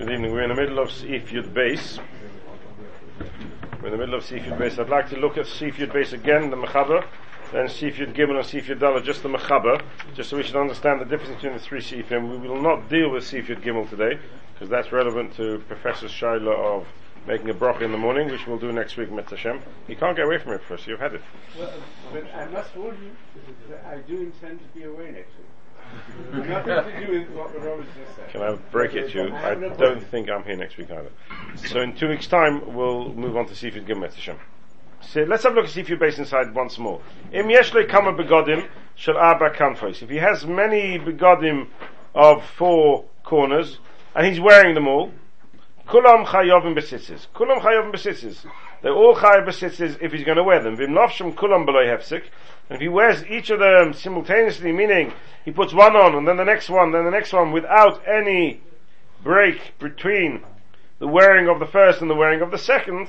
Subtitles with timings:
[0.00, 0.32] Good evening.
[0.32, 1.98] We're in the middle of Yud Base.
[3.82, 4.78] We're in the middle of Yud Base.
[4.78, 7.04] I'd like to look at Yud Base again, the Mechaber,
[7.52, 9.82] then Yud Gimel and Sif Yud just the Mechaber,
[10.14, 12.40] just so we should understand the difference between the three Sifim.
[12.40, 14.18] We will not deal with Yud Gimel today,
[14.54, 16.86] because that's relevant to Professor Shaila of
[17.26, 19.60] making a bracha in the morning, which we'll do next week, Mitzvah Hashem.
[19.86, 20.92] You can't get away from it, Professor.
[20.92, 21.22] You've had it.
[21.58, 21.74] Well,
[22.10, 25.59] but I must warn you I do intend to be away next week.
[28.30, 29.34] Can I break it to you?
[29.34, 31.10] I don't think I'm here next week either.
[31.56, 34.38] So in two weeks' time, we'll move on to Sif Yud Gimel, Mitzvah Hashem.
[35.00, 37.00] So let's have a look and at Sif Yud Base inside once more.
[37.32, 40.02] Im yeshle kama begodim shel arba kanfos.
[40.02, 41.68] If he has many begodim
[42.14, 43.78] of four corners,
[44.14, 45.12] and he's wearing them all,
[45.86, 47.26] Kulam chayovim besitzes.
[47.34, 48.46] Kulam chayovim besitzes.
[48.82, 50.76] They're all chayav if he's going to wear them.
[50.76, 52.22] Vim kulam below hefsik.
[52.68, 55.12] And if he wears each of them simultaneously, meaning
[55.44, 58.62] he puts one on and then the next one, then the next one, without any
[59.22, 60.42] break between
[60.98, 63.08] the wearing of the first and the wearing of the second.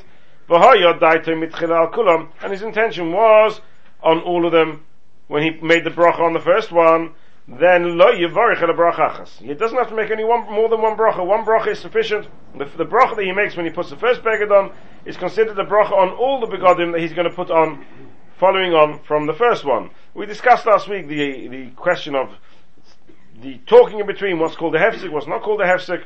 [0.49, 3.61] And his intention was
[4.03, 4.85] on all of them
[5.27, 7.13] when he made the bracha on the first one,
[7.59, 9.37] then lo yivarich el brachachas.
[9.39, 11.25] He doesn't have to make any one more than one bracha.
[11.25, 12.27] One bracha is sufficient.
[12.57, 14.73] The, the bracha that he makes when he puts the first beged on
[15.05, 17.85] is considered a bracha on all the begodim that he's going to put on,
[18.37, 19.89] following on from the first one.
[20.13, 22.29] We discussed last week the the question of
[23.41, 26.03] the talking in between what's called a hefsek, what's not called a hefsek.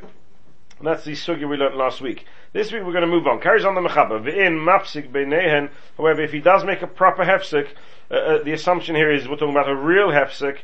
[0.81, 2.25] That's the sugi we learned last week.
[2.51, 3.39] This week we're going to move on.
[3.39, 4.21] Carries on the mechaber.
[4.21, 5.69] V'in mapsik beinehen.
[5.97, 7.69] However, if he does make a proper hefsek,
[8.11, 10.59] uh, uh, the assumption here is we're talking about a real hefsek,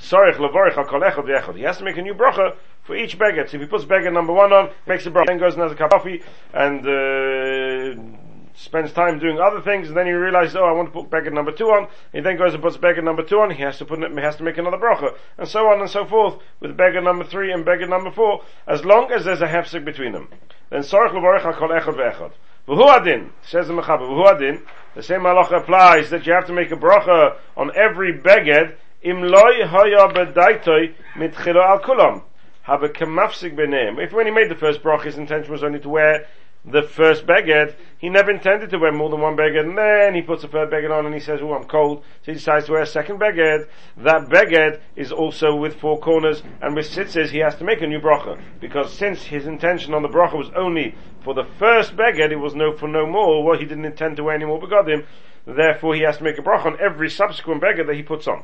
[0.00, 3.50] He has to make a new bracha for each beged.
[3.50, 5.72] So if he puts beged number one on, makes a bracha, then goes and has
[5.72, 6.22] a cup of coffee,
[6.54, 8.18] and uh,
[8.54, 11.32] spends time doing other things, and then he realizes, oh, I want to put beged
[11.32, 11.88] number two on.
[12.12, 13.50] He then goes and puts beged number two on.
[13.50, 16.04] He has to put, he has to make another bracha, and so on and so
[16.04, 19.84] forth with beged number three and beged number four, as long as there's a hefsek
[19.84, 20.28] between them.
[20.70, 22.32] Then sorich levorich kol echad v'echad.
[22.68, 24.62] V'hu adin, says the Mechaber, v'hu adin,
[24.94, 29.22] the same halacha applies that you have to make a bracha on every beged, im
[29.22, 32.22] loy haya bedaitoi al kulam.
[32.62, 34.02] Have a kemafsik beneim.
[34.02, 36.26] If when he made the first brach, his intention was only to wear
[36.64, 40.22] the first beged, he never intended to wear more than one beged, and then he
[40.22, 42.72] puts a third beged on and he says, oh, I'm cold, so he decides to
[42.72, 43.68] wear a second beged.
[43.96, 47.86] That beged is also with four corners, and with sitzes, he has to make a
[47.86, 52.32] new bracha, because since his intention on the bracha was only for the first beged,
[52.32, 55.06] it was no for no more, well, he didn't intend to wear any more begodim,
[55.46, 58.42] therefore he has to make a bracha on every subsequent beged that he puts on.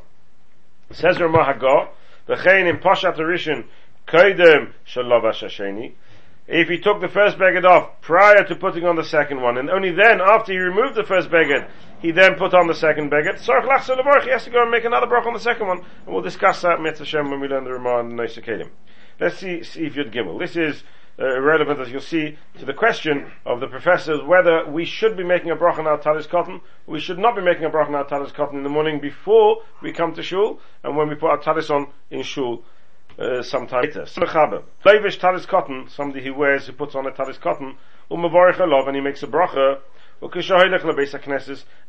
[0.90, 1.88] Says Ramah Hagah,
[2.28, 3.64] v'chein in Pashat Rishon,
[4.06, 5.92] koidem shalava shasheni.
[6.46, 9.70] If he took the first beged off prior to putting on the second one, and
[9.70, 11.68] only then, after he removed the first beged,
[12.00, 15.06] he then put on the second beged, Levarch, he has to go and make another
[15.06, 18.00] brach on the second one, and we'll discuss that Mitzvah when we learn the Ramah
[18.00, 18.70] and the
[19.18, 20.38] Let's see, see if Yud Gimel.
[20.38, 20.82] This is
[21.18, 25.24] uh, relevant, as you'll see, to the question of the professors whether we should be
[25.24, 28.32] making a bracha our talis cotton, we should not be making a bracha our talis
[28.32, 31.70] cotton in the morning before we come to shul, and when we put our talis
[31.70, 32.64] on in shul
[33.18, 34.06] uh, sometime later.
[34.06, 37.76] Flavish talis cotton, somebody who wears, who puts on a talis cotton,
[38.10, 39.78] umavorich alov, and he makes a bracha,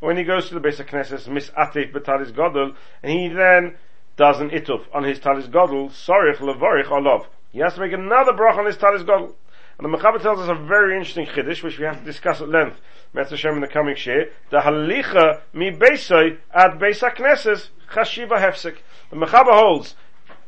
[0.00, 3.76] when he goes to the base of Knesset, mis atif betalis godel, and he then
[4.16, 7.26] does an ituf on his talis godel, sorich levorich alov.
[7.56, 9.34] He has to make another brach on his talis gadol.
[9.78, 12.50] And the Mechaber tells us a very interesting chiddush, which we have to discuss at
[12.50, 12.76] length,
[13.14, 14.28] Metz Hashem in the coming shiur.
[14.50, 18.76] The halicha mi beisai ad Beis hakneses chashiva hefsek.
[19.08, 19.94] The Mechaber holds,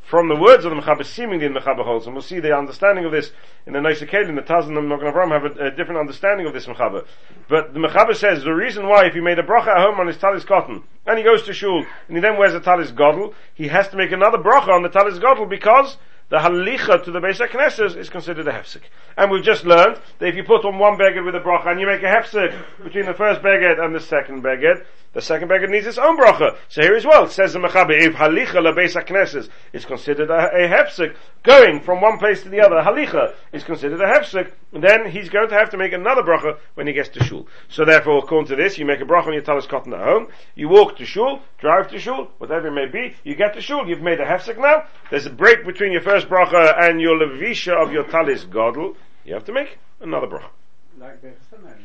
[0.03, 2.55] from the words of the Mechaber, seemingly in the Mechaber holds, and we'll see the
[2.55, 3.33] understanding of this
[3.65, 6.47] in the nicer in the Taz and the Magen Avram have a, a, different understanding
[6.47, 7.07] of this Mechaber.
[7.49, 10.09] But the Mechaber says the reason why if he made a bracha at home on
[10.09, 13.33] his talis cotton, and he goes to shul, and he then wears a talis gadol,
[13.55, 15.97] he has to make another bracha on the talis gadol because
[16.31, 18.83] the halicha to the Beis HaKnesses is considered a hefsek.
[19.17, 21.81] And we've just learned that if you put on one beged with a bracha and
[21.81, 24.85] you make a hefsek between the first beged and the second beged,
[25.15, 26.57] the second beged needs its own bracha.
[26.69, 30.31] So here as well, it says the Mechaber, if halicha le Beis HaKnesses is considered
[30.31, 34.53] a, a hefsek, going from one place to the other, halicha is considered a hefsek,
[34.73, 37.49] then he's going to have to make another bracha when he gets to shul.
[37.69, 40.29] So therefore, according to this, you make a bracha on your talis cotton at home,
[40.55, 43.89] you walk to shul, drive to shul, whatever it may be, you get to shul,
[43.89, 47.73] you've made a hefsek now, there's a break between your first bracha and your levisha
[47.73, 48.95] of your talis godel,
[49.25, 50.51] you have to make another bracha.
[50.99, 51.79] Like Bechsanan.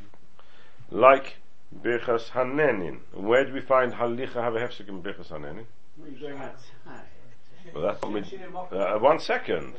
[0.91, 1.37] Like
[1.81, 2.99] Birchas Hanehenin.
[3.13, 5.65] Where do we find halicha have a hefsek in Birchas Hanehenin?
[7.73, 9.73] Well, that's what we, uh, one second.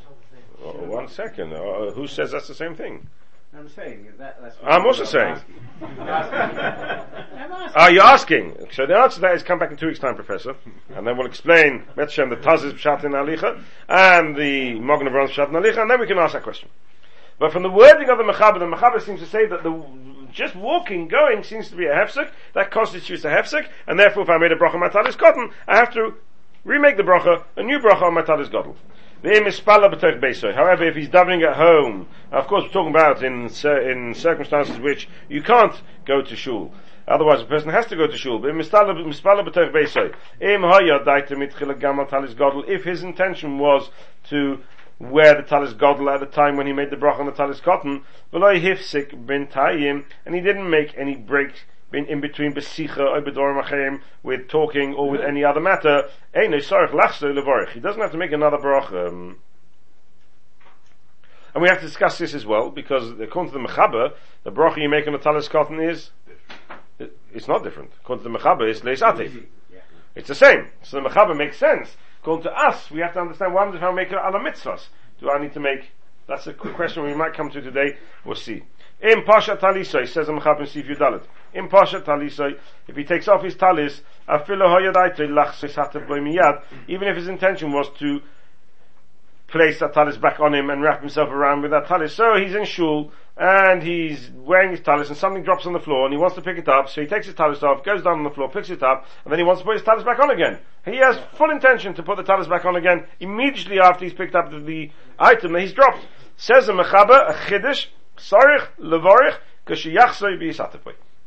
[0.63, 1.53] Uh, one second.
[1.53, 3.07] Uh, who says that's the same thing?
[3.57, 5.37] I'm saying that, that's what I'm also saying.
[5.81, 7.75] I'm asking.
[7.75, 8.67] Are you asking?
[8.71, 10.55] So the answer to that is come back in two weeks' time, Professor,
[10.93, 15.47] and then we'll explain Metzshem, the Taz's Pshat in Alicha, and the Magen Avram's Pshat
[15.47, 16.69] in Alicha, and then we can ask that question.
[17.39, 19.83] But from the wording of the Mechaber, the Mechaber seems to say that the
[20.31, 24.29] just walking, going seems to be a hefsek, that constitutes a hefsek, and therefore if
[24.29, 26.13] I made a bracha on my talis cotton, I have to
[26.65, 28.75] remake the bracha, a new bracha on my talis gadol.
[29.25, 35.09] However, if he's davening at home, of course we're talking about in, in circumstances which
[35.29, 36.71] you can't go to shul.
[37.07, 38.39] Otherwise, a person has to go to shul.
[42.67, 43.89] If his intention was
[44.29, 44.59] to
[44.99, 47.59] wear the talis gadol at the time when he made the bracha on the talis
[47.59, 51.61] cotton, and he didn't make any breaks
[51.95, 56.09] in, in between besicha with talking or with any other matter.
[56.33, 59.35] He doesn't have to make another bracha.
[61.53, 64.13] And we have to discuss this as well because according to the mechaber,
[64.43, 66.11] the bracha you make on the talis cotton is
[67.33, 67.91] it's not different.
[68.01, 69.01] According to the mechaber, it's leis
[70.15, 70.67] It's the same.
[70.83, 71.95] So the mechaber makes sense.
[72.21, 74.87] According to us, we have to understand happens if I make ala mitzvahs.
[75.19, 75.91] Do I need to make?
[76.27, 77.97] That's a question we might come to today.
[78.25, 78.63] We'll see.
[79.01, 81.23] In Pasha Talisai, says in Mechab Sif Yudalit.
[81.53, 82.57] In Pasha Talisai,
[82.87, 84.01] if he takes off his talis,
[86.87, 88.21] even if his intention was to
[89.47, 92.13] place that talis back on him and wrap himself around with that talis.
[92.13, 96.05] So he's in shul and he's wearing his talis and something drops on the floor
[96.05, 96.89] and he wants to pick it up.
[96.89, 99.31] So he takes his talis off, goes down on the floor, picks it up, and
[99.31, 100.59] then he wants to put his talis back on again.
[100.83, 104.35] He has full intention to put the talis back on again immediately after he's picked
[104.35, 106.05] up the, the item that he's dropped.
[106.37, 107.87] Says the mechaber, a chiddush,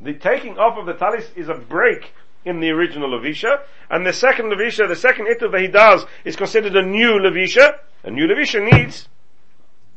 [0.00, 2.12] The taking off of the talis is a break
[2.44, 6.36] in the original Levisha, and the second Levisha, the second ituv that he does, is
[6.36, 9.08] considered a new Levisha, a new Levisha needs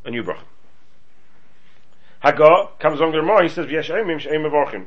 [0.03, 0.43] a new bracha.
[2.21, 4.85] Hagar comes along the Ramah, he says, V'yesh eimim she'eim avorchim.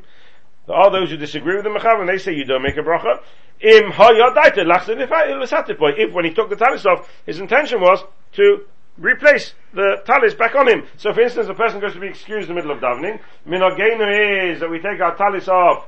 [0.66, 2.80] There are those who disagree with the Mechav, and they say you don't make a
[2.80, 3.20] bracha.
[3.60, 5.00] Im hayadaita lachsin
[5.98, 8.02] if when he took the talis off, his intention was
[8.32, 8.64] to
[8.96, 10.86] replace the talis back on him.
[10.96, 13.20] So for instance, a person goes to be excused in the middle of davening.
[13.46, 15.86] Minogenu is that we take our talis off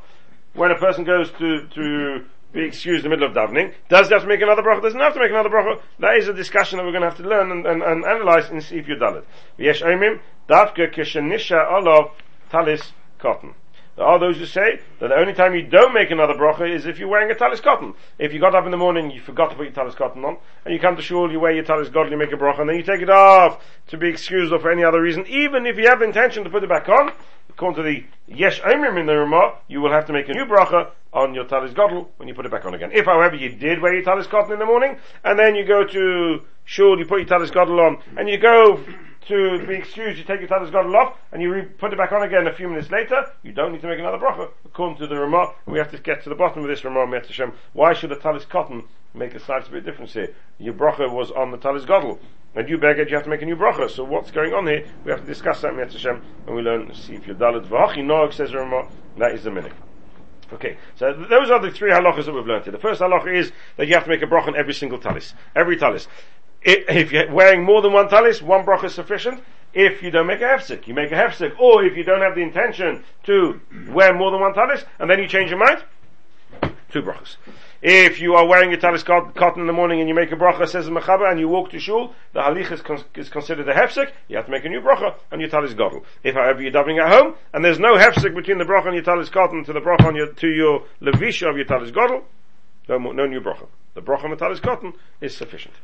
[0.55, 4.15] when a person goes to, to be excused in the middle of davening, does he
[4.15, 4.83] have to make another bracha?
[4.83, 5.81] Doesn't have to make another bracha.
[6.01, 8.51] That is a discussion that we're going to have to learn and, and, and analyze
[8.51, 9.25] in Sif Yudalit.
[9.59, 12.13] Yesh Oimim, Davke Kishanisha Olav
[12.51, 13.55] Talis Cotton.
[13.97, 16.85] There are those who say that the only time you don't make another bracha is
[16.85, 17.95] if you're wearing a talis cotton.
[18.19, 20.37] If you got up in the morning, you forgot to put your talis cotton on,
[20.67, 22.69] and you come to shul, you wear your talis cotton, you make a bracha, and
[22.69, 25.79] then you take it off to be excused or for any other reason, even if
[25.79, 27.11] you have the intention to put it back on,
[27.49, 30.45] according to the yesh Aimrim in the Ramah, you will have to make a new
[30.45, 32.91] bracha on your talis gadol when you put it back on again.
[32.93, 35.85] If, however, you did wear your talis cotton in the morning, and then you go
[35.85, 38.85] to shul, you put your talis gadol on, and you go
[39.29, 42.13] to be excused, you take your talis gadol off, and you re- put it back
[42.13, 45.07] on again a few minutes later, you don't need to make another bracha, according to
[45.07, 47.53] the Ramah, we have to get to the bottom of this Ramah, Hashem.
[47.73, 48.85] Why should a talis cotton
[49.15, 50.35] make a slight bit of difference here?
[50.59, 52.21] Your bracha was on the talis gadol.
[52.55, 53.91] And you beggar, you have to make a new bracha.
[53.91, 54.87] So what's going on here?
[55.05, 58.33] We have to discuss that Hashem when we learn see if you're dalit v'hachi noag
[58.33, 58.89] says Ramah.
[59.19, 59.73] That is the minute.
[60.53, 62.73] Okay, so those are the three halachas that we've learned here.
[62.73, 65.35] The first halacha is that you have to make a bracha on every single talis.
[65.55, 66.09] Every talis.
[66.69, 69.41] If you're wearing more than one talis, one bracha is sufficient.
[69.73, 71.61] If you don't make a hefsek, you make a hefsek.
[71.61, 75.21] Or if you don't have the intention to wear more than one talis, and then
[75.21, 75.85] you change your mind,
[76.91, 77.37] two brachas.
[77.83, 80.67] If you are wearing your talis cotton in the morning and you make a bracha,
[80.67, 83.75] says the mechaber, and you walk to shul, the halich is, con- is considered a
[83.75, 86.05] hefsek, you have to make a new bracha on your talis gadol.
[86.25, 89.05] If however you're davening at home, and there's no hefsek between the bracha on your
[89.05, 92.25] talis cotton to the bracha on your, to your levisha of your talis gadol,
[92.89, 93.69] no, no new bracha.
[93.95, 95.75] The bracha on the talis cotton is sufficient.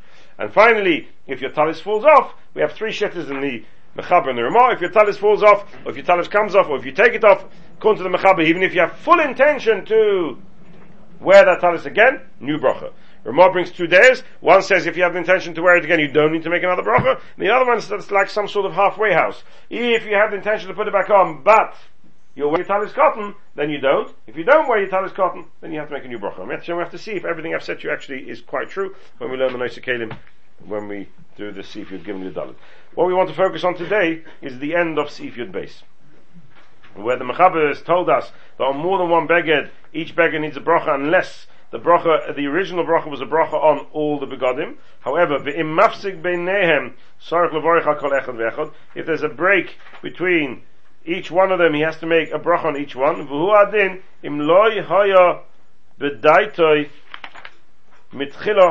[0.42, 3.64] And finally, if your talis falls off, we have three shittahs in the
[3.96, 4.72] mechaber and the Ramah.
[4.72, 7.14] If your talis falls off, or if your talis comes off, or if you take
[7.14, 7.44] it off,
[7.78, 10.42] according to the mechaber, even if you have full intention to
[11.20, 12.92] wear that talis again, new bracha.
[13.22, 14.24] Ramah brings two days.
[14.40, 16.50] One says if you have the intention to wear it again, you don't need to
[16.50, 17.20] make another bracha.
[17.36, 19.44] And the other one says is like some sort of halfway house.
[19.70, 21.76] If you have the intention to put it back on, but
[22.34, 24.14] you wear your talis cotton, then you don't.
[24.26, 26.46] If you don't wear your talis cotton, then you have to make a new bracha.
[26.46, 29.30] We have to see if everything I've said to you actually is quite true when
[29.30, 30.16] we learn the Noisa Kalim,
[30.64, 32.54] when we do the Sif Yud the Dalit.
[32.94, 35.82] What we want to focus on today is the end of Sif Yud base
[36.94, 40.56] where the Mechaber has told us that on more than one beged, each beged needs
[40.56, 44.76] a bracha unless the bracha, the original bracha was a bracha on all the begodim.
[45.00, 45.36] However,
[48.94, 50.62] if there's a break between
[51.04, 53.20] each one of them, he has to make a bracha on each one.
[54.22, 55.40] im loy haya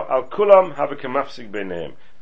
[0.09, 0.91] al kulam have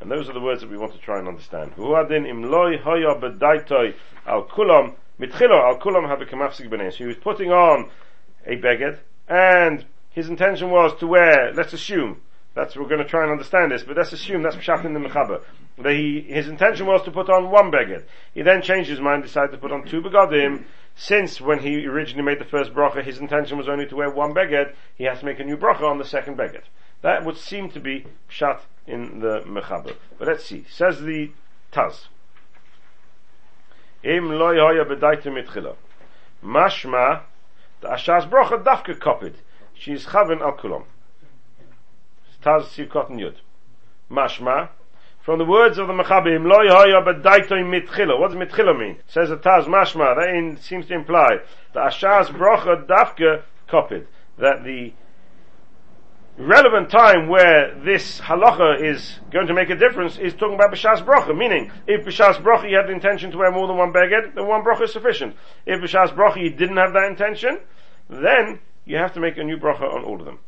[0.02, 1.74] And those are the words that we want to try and understand.
[1.78, 3.10] im loy haya
[4.28, 6.92] al kulam Mitchilo al kulam habekamafsik b'nei.
[6.92, 7.90] So he was putting on
[8.46, 12.22] a beged, and his intention was to wear, let's assume,
[12.56, 15.00] that's, we're going to try and understand this, but let's assume that's Pshat in the
[15.00, 15.42] Mechaber.
[15.82, 18.06] That he, his intention was to put on one beged.
[18.34, 20.66] He then changed his mind, decided to put on two begadim.
[20.96, 24.34] Since when he originally made the first bracha, his intention was only to wear one
[24.34, 26.64] beged, he has to make a new bracha on the second beged.
[27.02, 29.96] That would seem to be shut in the mechaber.
[30.18, 30.66] But let's see.
[30.70, 31.32] Says the
[31.72, 32.08] Taz.
[34.04, 35.76] Im lo yoya bedaita mitchila.
[36.44, 37.22] Mashma,
[37.82, 39.36] the ashas bracha dafka copied.
[39.74, 40.84] She is chaven al kulam.
[42.44, 43.36] Taz sivkot yud.
[44.12, 44.70] Mashma,
[45.22, 48.20] from the words of the Machabim, lo yoya bedaita mitchila.
[48.20, 48.98] What does mitchila mean?
[49.08, 51.40] Says the Taz mashma, that in, seems to imply
[51.74, 54.08] the ashas bracha dafka copied.
[54.38, 54.94] That the
[56.38, 61.04] relevant time where this halacha is going to make a difference is talking about b'shas
[61.06, 61.38] bracha.
[61.38, 64.48] Meaning, if b'shas bracha you had the intention to wear more than one beged, then
[64.48, 65.36] one bracha is sufficient.
[65.66, 67.60] If b'shas bracha you didn't have that intention,
[68.10, 70.40] then you have to make a new bracha on all of them.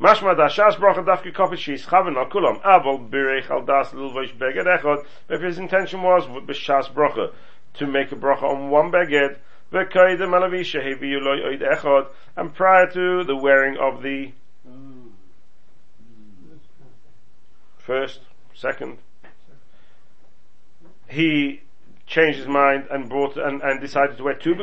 [0.00, 4.36] Mashma da shas bracha dafke kopit shis chaven al kulam avol birech al das lilvoish
[4.36, 5.06] beged echod.
[5.28, 7.32] If his intention was b'shas bracha
[7.74, 9.36] to make a bracha on one beged,
[9.72, 14.32] v'koydem alavisha hevi oid echod, and prior to the wearing of the
[17.78, 18.20] first,
[18.52, 18.98] second.
[21.06, 21.60] He
[22.06, 24.54] changed his mind and brought and, and decided to wear two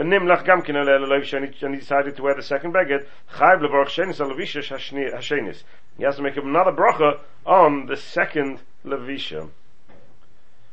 [0.00, 0.10] begadim.
[0.10, 3.06] When nimlach gamkin and he decided to wear the second beged.
[3.34, 5.62] Chayv levarach shenis alavisha hashenis.
[5.96, 9.50] He has to make another bracha on the second levisha.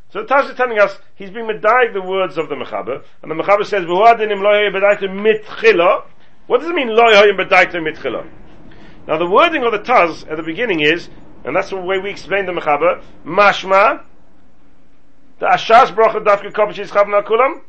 [0.10, 3.30] So the Taz is telling us he's been medayik the words of the Mechaber, and
[3.30, 6.06] the Mechaber says, "V'huadinim loyay bedayte mitchila."
[6.48, 8.26] What does it mean loyay bedayte mitchila?
[9.06, 11.10] Now the wording of the Taz at the beginning is
[11.48, 13.02] and that's the way we explain the Mechaber.
[13.26, 14.04] Mashma,
[15.40, 17.62] the Ashas Bracha Dafke Kopish is Chavna Kulam,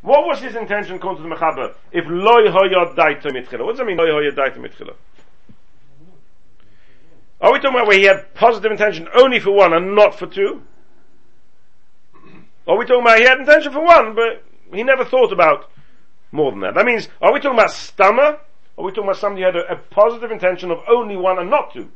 [0.00, 1.74] What was his intention according to the Mechaber?
[1.90, 3.64] If loy hoyot daita mitchila.
[3.64, 4.94] What does that mean, loy hoyot daita mitchila?
[7.40, 10.28] Are we talking about where he had positive intention only for one and not for
[10.28, 10.62] two?
[12.68, 15.68] Are we talking about he had intention for one, but he never thought about
[16.30, 16.74] more than that.
[16.74, 18.38] That means, are we talking about stammer?
[18.76, 21.50] Are we talking about somebody who had a, a positive intention of only one and
[21.50, 21.90] not two?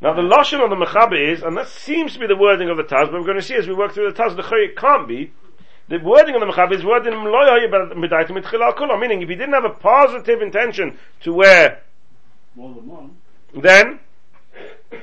[0.00, 2.76] Now the lashon on the mechaber is, and that seems to be the wording of
[2.76, 4.76] the Taz, but we're going to see as we work through the Taz, the it
[4.76, 5.32] can't be.
[5.88, 7.14] The wording on the mechaber is wording
[9.00, 11.82] meaning if he didn't have a positive intention to wear
[12.54, 13.16] more than one,
[13.54, 14.00] then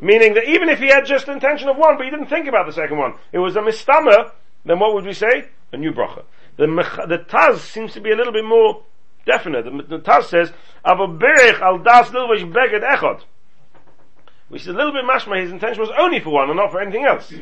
[0.00, 2.48] meaning that even if he had just the intention of one, but he didn't think
[2.48, 4.32] about the second one, it was a mistamer
[4.64, 5.48] then what would we say?
[5.72, 6.24] A new bracha.
[6.56, 6.66] The,
[7.08, 8.82] the Taz seems to be a little bit more
[9.24, 9.64] definite.
[9.64, 10.52] The, the Taz says,
[10.84, 13.22] berich al das beged echot.
[14.50, 16.80] Which is a little bit mashma, his intention was only for one and not for
[16.80, 17.32] anything else.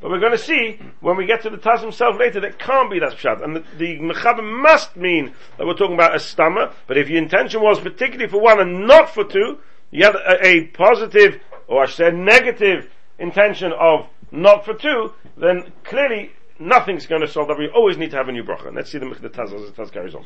[0.00, 2.90] But we're going to see when we get to the Taz himself later that can't
[2.90, 3.42] be that pshat.
[3.42, 6.72] And the, the Mechaber must mean that we're talking about a stammer.
[6.86, 9.58] But if your intention was particularly for one and not for two,
[9.90, 12.88] you had a, a positive, or I should say a negative
[13.18, 17.58] intention of not for two, then clearly nothing's going to solve that.
[17.58, 18.74] We always need to have a new bracha.
[18.74, 20.24] let's see the, the Taz as the Taz carries on.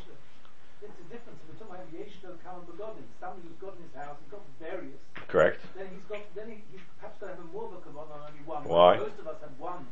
[5.28, 5.61] Correct.
[5.76, 8.09] Then he's got, then he, he's perhaps going to have a more of a kavanah
[8.09, 8.55] on only one.
[8.68, 8.96] Why?
[8.96, 9.87] Most of us have one.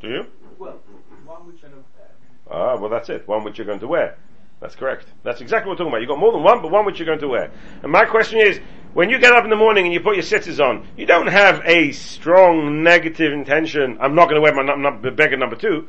[0.00, 0.26] Do you?
[0.58, 0.78] Well,
[1.24, 3.26] one which are, uh, Ah, well that's it.
[3.26, 4.16] One which you're going to wear.
[4.60, 5.06] That's correct.
[5.22, 6.00] That's exactly what we're talking about.
[6.00, 7.50] You've got more than one, but one which you're going to wear.
[7.82, 8.60] And my question is,
[8.94, 11.26] when you get up in the morning and you put your sitters on, you don't
[11.26, 15.88] have a strong negative intention, I'm not going to wear my num- beggar number two.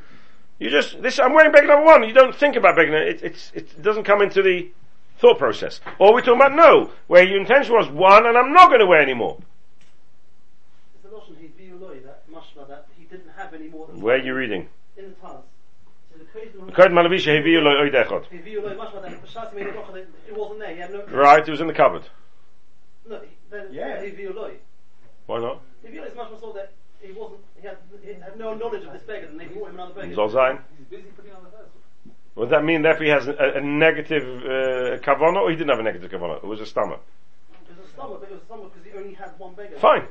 [0.59, 2.03] You just, this, I'm wearing beggar number one.
[2.03, 4.71] You don't think about beggar, it, it, it doesn't come into the
[5.19, 5.79] thought process.
[6.00, 8.88] Or we're talking about no, where your intention was one and I'm not going to
[8.88, 9.38] wear anymore.
[14.01, 14.67] Where are you reading?
[14.98, 15.41] In the Taz.
[21.12, 22.03] Right, it was in the cupboard.
[23.08, 24.01] No, then yeah.
[25.27, 25.62] Why not?
[27.01, 29.75] He wasn't, he had, he had no knowledge of this beggar, and they brought him
[29.75, 30.08] another beggar.
[30.08, 31.70] He's busy putting on the first
[32.36, 35.79] Would that mean therefore he has a, a negative uh, kavana, or he didn't have
[35.79, 36.38] a negative kavana?
[36.38, 37.01] It was a stomach.
[37.51, 39.77] It was a stomach, but it was a stomach because he only had one beggar.
[39.77, 40.08] Fine.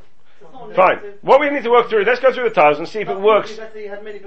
[0.75, 0.99] Fine.
[1.23, 3.21] What we need to work through, let's go through the tiles and see if it
[3.21, 3.59] works.
[3.75, 4.21] He had many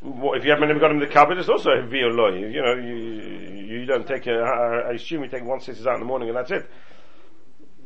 [0.00, 2.40] what, if you haven't even got him in the cupboard, it's also a violoi.
[2.50, 2.94] You know, you,
[3.80, 6.38] you don't take a, I assume you take one scissors out in the morning and
[6.38, 6.68] that's it.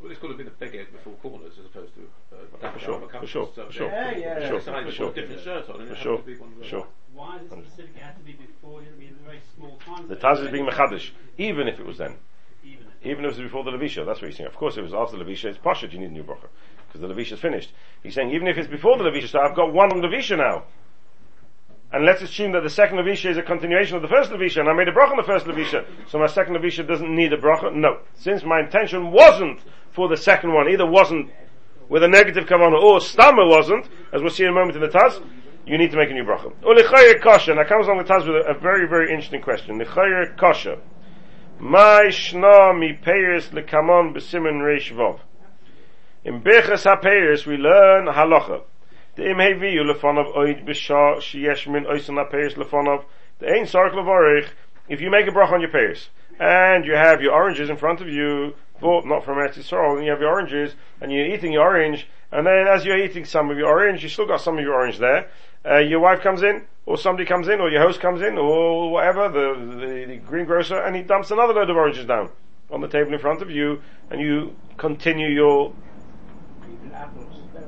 [0.00, 2.02] Well, it's got to be the big egg before corners as opposed to
[2.36, 5.68] uh, for sure, for sure, for sure, yeah, yeah, for sure, for sure, different shirt
[5.70, 6.86] on, for sure, for sure.
[7.14, 7.96] Why is it specific?
[7.96, 8.82] It had to be before.
[8.82, 10.06] It be a very small time.
[10.06, 12.16] The Taz is being mechadish, even if it was then.
[12.64, 14.48] Even, even if it was before the Levisha, that's what he's saying.
[14.48, 16.48] Of course, if it was after the Levisha, it's Pashat, you need a new bracha.
[16.94, 17.72] Because the Levisha is finished.
[18.04, 20.62] He's saying, even if it's before the Levisha, so I've got one Levisha now.
[21.92, 24.68] and let's assume that the second Levisha is a continuation of the first Levisha, and
[24.68, 27.36] I made a bracha on the first Levisha, so my second Levisha doesn't need a
[27.36, 27.74] bracha?
[27.74, 27.98] No.
[28.14, 29.58] Since my intention wasn't
[29.90, 31.32] for the second one, either wasn't
[31.88, 34.88] with a negative kavanah or stammer wasn't, as we'll see in a moment in the
[34.88, 35.20] Taz,
[35.66, 36.52] you need to make a new bracha.
[36.62, 39.80] Ulichayr kasha, now comes along the Taz with a, a very, very interesting question.
[39.80, 40.78] Lichayr kasha.
[41.58, 45.18] My shna mi peiris lekamon b'simen reish vov.
[46.24, 48.62] In Bechas HaPeiris we learn halacha.
[49.14, 53.04] The im hevi lefonov oid b'shah sheyesh min oisan HaPeiris lefonov.
[53.40, 54.48] The ein sark levorich.
[54.88, 56.08] If you make a bracha on your peiris,
[56.40, 60.06] and you have your oranges in front of you, bought not from Eretz Yisrael, and
[60.06, 63.50] you have your oranges, and you're eating your orange, and then as you're eating some
[63.50, 65.28] of your orange, you still got some of your orange there,
[65.66, 68.90] uh, your wife comes in, or somebody comes in, or your host comes in, or
[68.90, 72.30] whatever, the, the, the greengrocer, and he dumps another load of oranges down
[72.70, 75.74] on the table in front of you, and you continue your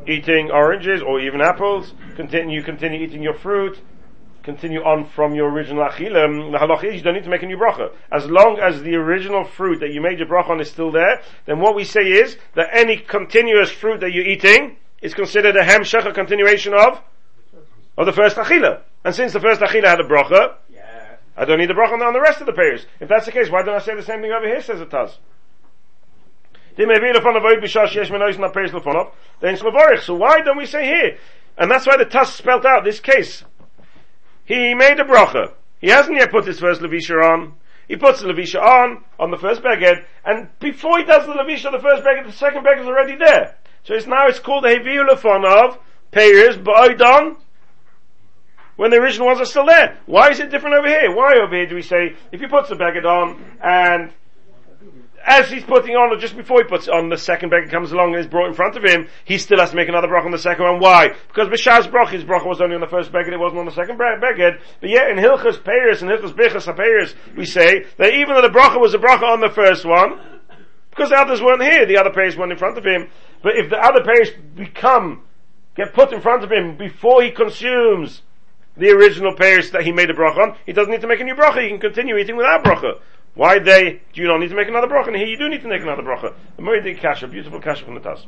[0.08, 3.80] eating oranges or even apples, continue, you continue eating your fruit,
[4.42, 7.46] continue on from your original achilim, the halach is you don't need to make a
[7.46, 7.90] new bracha.
[8.12, 11.20] As long as the original fruit that you made your bracha on is still there,
[11.46, 15.64] then what we say is that any continuous fruit that you're eating is considered a
[15.64, 17.00] hemshech, a continuation of,
[17.98, 18.82] of the first achila.
[19.04, 20.54] And since the first achila had a bracha,
[21.36, 22.86] I don't need a bracha on the rest of the payers.
[23.00, 24.90] If that's the case, why don't I say the same thing over here, says it
[24.90, 25.18] does.
[26.76, 26.84] So
[30.14, 31.18] why don't we say here?
[31.56, 33.44] And that's why the Tas spelt out this case.
[34.44, 35.54] He made a bracha.
[35.80, 37.54] He hasn't yet put his first levisha on.
[37.88, 41.70] He puts the levisha on, on the first beged, and before he does the levisha
[41.70, 43.56] the first beged, the second beged is already there.
[43.84, 45.78] So it's now, it's called the heviulafon of
[46.10, 47.36] payers, ba'oidon,
[48.74, 49.98] when the original ones are still there.
[50.06, 51.14] Why is it different over here?
[51.14, 54.12] Why over here do we say, if he puts the beged on, and
[55.26, 58.14] as he's putting on, or just before he puts on, the second beggar comes along
[58.14, 60.30] and is brought in front of him, he still has to make another brach on
[60.30, 60.78] the second one.
[60.78, 61.08] Why?
[61.26, 63.72] Because Bishaz brach, his brach was only on the first beggar, it wasn't on the
[63.72, 64.58] second beggar.
[64.80, 68.54] But yet in Hilchas Peiris and Hilchas Bichas HaPeiris, we say that even though the
[68.54, 70.20] bracha was a bracha on the first one,
[70.90, 73.10] because the others weren't here, the other pairs weren't in front of him,
[73.42, 75.24] but if the other pairs become,
[75.74, 78.22] get put in front of him before he consumes
[78.76, 81.24] the original pairs that he made a bracha on, he doesn't need to make a
[81.24, 83.00] new bracha, he can continue eating without bracha.
[83.36, 85.08] Why they, do you not need to make another bracha?
[85.08, 86.34] And here you do need to make another bracha.
[86.56, 88.26] The Moedik Kasha, beautiful Kasha from the Tas.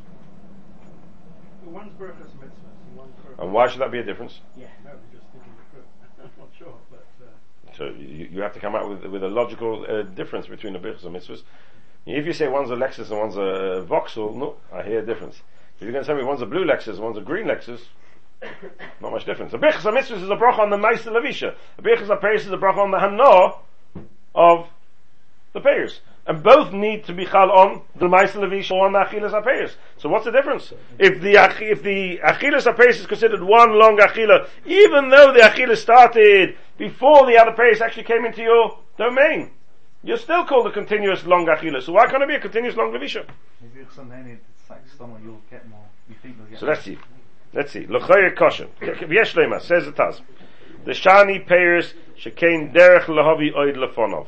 [1.64, 4.40] One's brachas mitzvahs, one's And why should that be a difference?
[4.54, 5.50] Yeah, no, I'm just thinking
[6.22, 9.28] I'm not sure, but, uh, So you, you have to come out with, with a
[9.28, 11.42] logical uh, difference between the brachas and mitzvahs.
[12.04, 15.36] If you say one's a Lexus and one's a Vauxhall, no, I hear a difference.
[15.76, 17.80] If you're going to tell me one's a blue Lexus and one's a green Lexus,
[19.00, 19.54] not much difference.
[19.54, 21.54] A brichas mitzvahs is a bracha on the Maisa Levisha.
[21.78, 23.54] A brichas Paris is a bracha on the Hana
[24.34, 24.68] of
[25.62, 26.00] the payers.
[26.26, 29.74] And both need to be chal on the Levisha or on the Achilas HaPayers.
[29.96, 30.72] So what's the difference?
[30.98, 35.76] If the, if the Achilas HaPayers is considered one long Achila, even though the Achila
[35.76, 39.52] started before the other Payers actually came into your domain,
[40.02, 41.82] you're still called a continuous long Achila.
[41.82, 43.26] So why can't it be a continuous long Levisha?
[43.62, 45.80] Maybe if something it's like stomach, you'll get more.
[46.08, 46.98] You think you'll get So let's see.
[47.54, 47.86] Let's see.
[47.86, 48.68] L'chayr kosher.
[48.80, 50.20] V'yesh lema, says the Taz.
[50.84, 54.26] The shani payers shekain derech lahavi oid lefonov.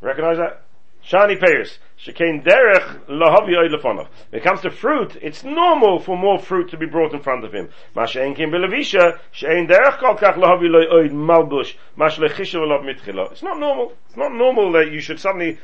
[0.00, 0.62] Recognize that?
[1.08, 1.78] Shani payers.
[1.98, 4.08] Shekain derech lahavi oid lefonov.
[4.30, 7.44] When it comes to fruit, it's normal for more fruit to be brought in front
[7.44, 7.68] of him.
[7.94, 13.30] Masha kim belevisha, she'ein derech kol kach lahavi loy malbush, mash lechisha v'lav mitchila.
[13.32, 13.92] It's not normal.
[14.08, 15.58] It's not normal that you should suddenly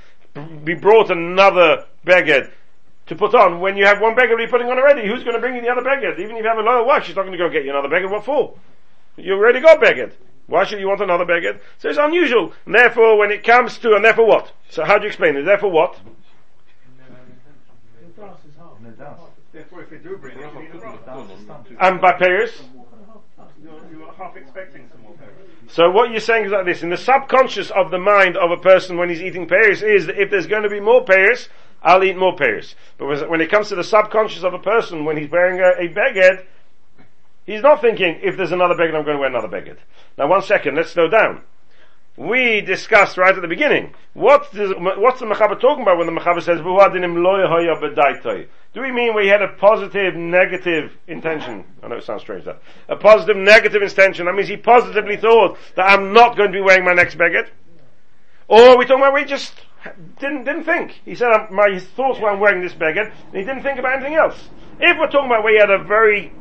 [0.65, 2.51] be brought another beged
[3.07, 5.07] to put on when you have one beggar you're putting on already.
[5.09, 6.13] Who's going to bring you the other beggar?
[6.19, 7.89] Even if you have a loyal wife, she's not going to go get you another
[7.89, 8.09] beggar.
[8.09, 8.55] What for?
[9.17, 10.15] You already got beggared.
[10.47, 11.61] Why should you want another beggar?
[11.79, 12.53] So it's unusual.
[12.67, 14.53] And therefore, when it comes to, and therefore what?
[14.71, 15.45] So how do you explain it?
[15.45, 15.99] Therefore what?
[18.19, 19.17] No.
[19.53, 21.05] Therefore, if they do bring it, you need a bracha.
[21.05, 21.65] Dance is done.
[21.81, 22.63] And by payers?
[23.63, 25.33] You're, you're half expecting some more payers.
[25.69, 28.57] So what you're saying is like this, in the subconscious of the mind of a
[28.57, 31.49] person when he's eating pears is that if there's going to be more pears,
[31.83, 32.75] I'll eat more pears.
[32.99, 35.89] But when it comes to the subconscious of a person when he's wearing a, a
[35.89, 36.45] beged,
[37.53, 39.79] he's not thinking, if there's another beged, I'm going to wear another beged.
[40.17, 41.43] Now one second, let's slow down.
[42.17, 46.13] We discussed right at the beginning, what's the, what's the Mechaber talking about when the
[46.13, 46.61] Mechaber says?
[48.75, 51.65] Do we mean we had a positive, negative intention?
[51.83, 52.61] I know it sounds strange that.
[52.89, 54.27] A positive, negative intention.
[54.27, 57.49] That means he positively thought that I'm not going to be wearing my next beged.
[58.47, 59.55] Or are we talking about we just
[60.21, 61.01] didn't, didn't think.
[61.07, 64.15] He said, my thoughts were I'm wearing this beged, and he didn't think about anything
[64.15, 64.51] else.
[64.79, 66.33] If we're talking about he had a very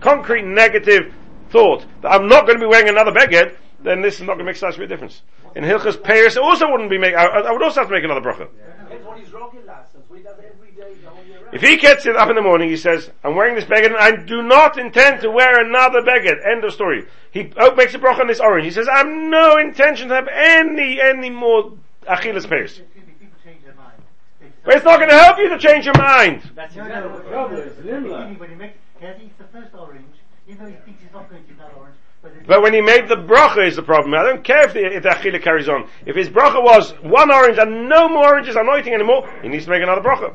[0.00, 1.12] concrete negative
[1.50, 4.40] thought that I'm not going to be wearing another beged, then this is not going
[4.40, 5.22] to make such a big difference.
[5.54, 8.04] In Hilchas Peiris, it also wouldn't be make, I, I would also have to make
[8.04, 8.48] another bracha.
[8.80, 10.04] Depends what his rocket lessons.
[10.10, 11.54] We does every day, the whole year round.
[11.54, 13.96] If he gets it up in the morning, he says, I'm wearing this beged and
[13.96, 16.46] I do not intend to wear another beged.
[16.46, 17.06] End of story.
[17.30, 18.64] He oh, makes a bracha on this orange.
[18.64, 21.72] He says, I have no intention to have any, any more
[22.08, 22.78] achilas pairs.
[22.78, 24.02] Excuse me, people change their mind.
[24.40, 26.50] They But it's not going to help you to change your mind.
[26.54, 29.22] That's No, exactly no, what Trouble is, Limla.
[29.22, 31.02] When he- when he makes, he has eats the first orange, even though he thinks
[31.02, 33.76] he's not going to eat that orange, but, But when he made the bracha is
[33.76, 34.14] the problem.
[34.14, 35.88] I don't care if the, if the achila carries on.
[36.06, 39.48] If his bracha was one orange and no more oranges are not eating anymore, he
[39.48, 40.34] needs to make another bracha.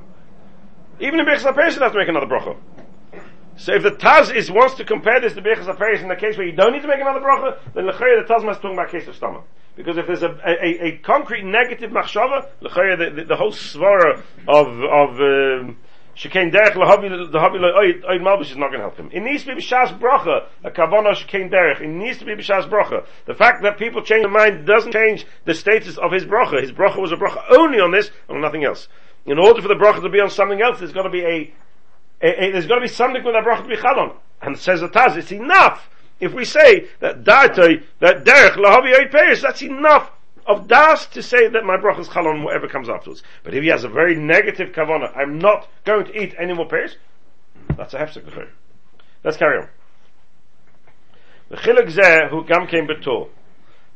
[1.00, 2.56] Even in Birchas HaPeres, he has to make another bracha.
[3.56, 6.38] So if the Taz is, wants to compare this to Birchas HaPeres in the case
[6.38, 8.90] where you don't need to make another bracha, then L'chayah the Taz must talk about
[8.90, 9.44] case of stomach.
[9.76, 14.22] Because if there's a, a, a concrete negative machshava, L'chayah the, the, the whole svara
[14.48, 15.78] of, of, um,
[16.16, 19.10] Shekain derech lahavi lahavi oid oid malbish is not going to help him.
[19.12, 21.82] It needs to be b'shas bracha a kavana shekain derech.
[21.82, 23.06] It needs to be b'shas bracha.
[23.26, 26.62] The fact that people change their mind doesn't change the status of his bracha.
[26.62, 28.88] His bracha was a bracha only on this and on nothing else.
[29.26, 31.54] In order for the bracha to be on something else, there's got to be a,
[32.22, 34.16] a, a there's got to be something with that bracha to be chad on.
[34.40, 39.12] And says the Taz, it's enough if we say that dartoi that derech lahavi oid
[39.12, 39.42] peiris.
[39.42, 40.12] That's enough
[40.46, 43.24] of das to say that my bracha is chal on whatever comes afterwards.
[43.44, 46.68] But if he has a very negative kavana, I'm not going to eat any more
[46.68, 46.98] pears,
[47.78, 48.50] that's a hefsek l'chayr.
[49.24, 49.70] Let's carry on.
[51.50, 53.30] The chiluk zeh who gam came betor.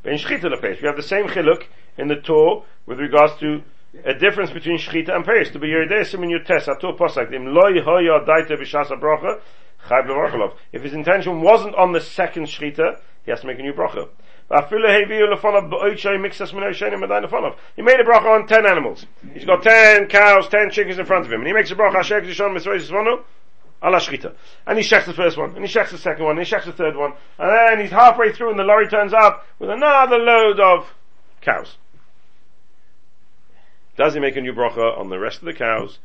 [0.03, 0.81] Ben shchita lepeis.
[0.81, 1.63] We have the same chiluk
[1.97, 3.61] in the Torah with regards to
[4.05, 5.51] a difference between shchita and pears.
[5.51, 9.41] To be yeridei simin yutes atur posak im lo yehoya daita b'shas bracha
[9.87, 10.53] chayv.
[10.71, 14.09] If his intention wasn't on the second shchita, he has to make a new bracha.
[14.49, 14.69] He made
[17.99, 19.05] a bracha on ten animals.
[19.33, 23.23] He's got ten cows, ten chickens in front of him, and he makes a bracha.
[24.65, 26.65] And he checks the first one, and he checks the second one, and he checks
[26.65, 30.17] the third one, and then he's halfway through, and the lorry turns up with another
[30.17, 30.93] load of
[31.41, 31.75] cows.
[33.97, 35.99] Does he make a new bracha on the rest of the cows,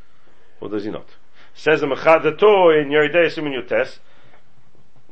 [0.60, 1.06] or does he not?
[1.54, 3.98] Says the Mechad the Torah in Yoreh Deah Simin Yutes,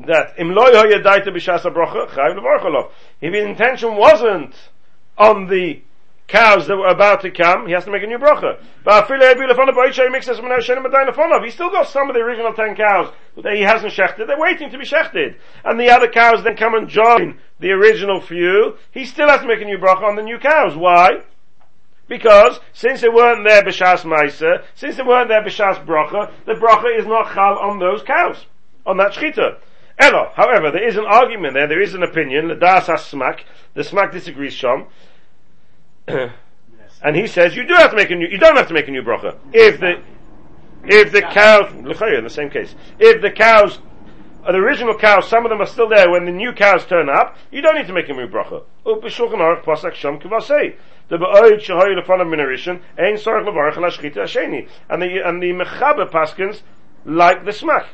[0.06, 2.90] that im loy hoye daita b'shas bracha chayv levarchalov.
[3.20, 4.54] If his intention wasn't
[5.18, 5.82] on the
[6.30, 8.58] cows that were about to come, he has to make a new bracha.
[8.84, 9.08] But
[11.44, 14.26] He still got some of the original ten cows that he hasn't shechted.
[14.26, 15.34] They're waiting to be shechted.
[15.64, 18.76] And the other cows then come and join the original few.
[18.92, 20.76] He still has to make a new bracha on the new cows.
[20.76, 21.22] Why?
[22.08, 26.98] Because since they weren't there b'shas ma'isa, since they weren't there b'shas bracha, the bracha
[26.98, 28.46] is not chal on those cows,
[28.86, 29.58] on that shchita.
[30.00, 33.40] Elo, however, there is an argument there, there is an opinion, the Das Smak,
[33.74, 34.86] the Smak disagrees Shom,
[36.08, 38.88] and he says you do have to make a new, you don't have to make
[38.88, 39.36] a new bracha.
[39.52, 40.02] If the,
[40.84, 41.84] if the cows, in
[42.24, 43.78] the same case, if the cows,
[44.42, 47.36] the original cows, some of them are still there when the new cows turn up,
[47.50, 48.64] you don't need to make a new bracha.
[54.88, 56.62] And the, and the mechaber paskins,
[57.04, 57.84] like the Smak.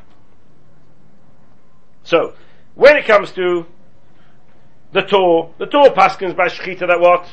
[2.07, 2.35] So,
[2.77, 3.67] when it comes to
[4.93, 7.27] the Torah, the Torah paskins by Shechita that what?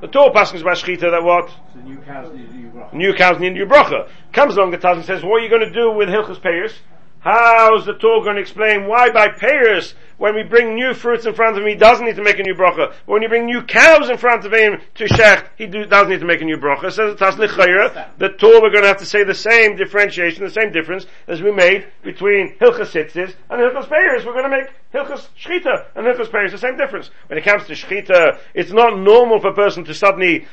[0.00, 1.50] The Torah paskins by Shechita that what?
[1.74, 2.94] So new cows need a new bracha.
[2.94, 4.08] New cows need a new bracha.
[4.32, 6.72] Comes along the Taz and says, what are you going to do with Hilchas Peiris?
[7.20, 11.34] How's the Torah going to explain why by Peiris, when we bring new fruits in
[11.34, 12.94] front of him, he doesn't need to make a new bracha.
[13.04, 16.20] When you bring new cows in front of him to Shech, he do, does need
[16.20, 16.90] to make a new bracha.
[16.90, 20.72] Says Lichayra, the Torah we're going to have to say the same differentiation, the same
[20.72, 24.24] difference as we made between Hilchas Sitzis and Hilchas Peiris.
[24.24, 27.10] We're going to make Hilchas Shchita and Hilchas Peiris the same difference.
[27.26, 30.46] When it comes to Shchita, it's not normal for a person to suddenly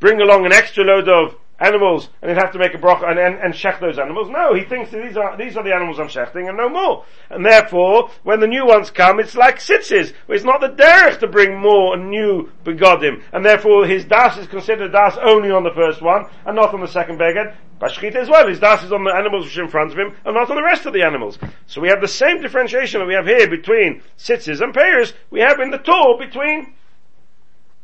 [0.00, 3.18] bring along an extra load of animals and he'd have to make a bracha and,
[3.18, 4.28] and, and shech those animals.
[4.30, 7.04] No, he thinks that these are, these are the animals I'm shechting and no more.
[7.30, 11.26] And therefore, when the new ones come, it's like sitzes, it's not the derech to
[11.26, 13.22] bring more new begodim.
[13.32, 16.80] And therefore, his das is considered das only on the first one and not on
[16.80, 17.54] the second beged.
[17.80, 20.16] Bashchita as well, his das is on the animals which are in front of him
[20.24, 21.38] and not on the rest of the animals.
[21.66, 25.40] So we have the same differentiation that we have here between sitzes and payers, we
[25.40, 26.74] have in the Torah between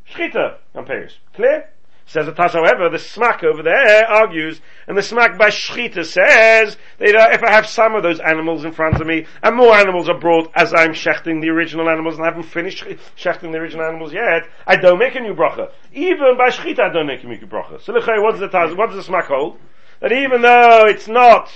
[0.08, 1.18] shchita and payers.
[1.34, 1.70] Clear?
[2.06, 6.76] Says the Taz, however, the Smak over there argues, and the Smak by Shchita says
[6.98, 9.74] that uh, if I have some of those animals in front of me, and more
[9.74, 12.84] animals are brought as I'm shechting the original animals, and I haven't finished
[13.16, 15.70] shechting the original animals yet, I don't make a new bracha.
[15.94, 17.80] Even by Shchita, I don't make a new bracha.
[17.80, 19.58] So look, what does the Taz, what does the Smak hold?
[20.00, 21.50] That even though it's not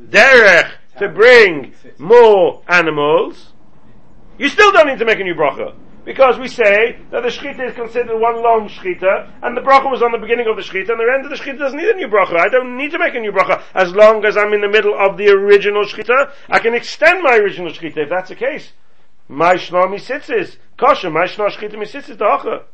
[0.00, 3.52] derech to bring more animals,
[4.38, 5.74] you still don't need to make a new bracha.
[6.04, 10.02] Because we say that the shechita is considered one long shechita, and the bracha was
[10.02, 11.94] on the beginning of the shechita, and the end of the shechita doesn't need a
[11.94, 12.38] new bracha.
[12.38, 13.62] I don't need to make a new bracha.
[13.72, 17.36] As long as I'm in the middle of the original shechita, I can extend my
[17.36, 18.72] original shechita if that's the case.
[19.28, 20.56] My shnor misitzis.
[20.76, 22.64] Kosher, my shnor shechita misitzis dacha.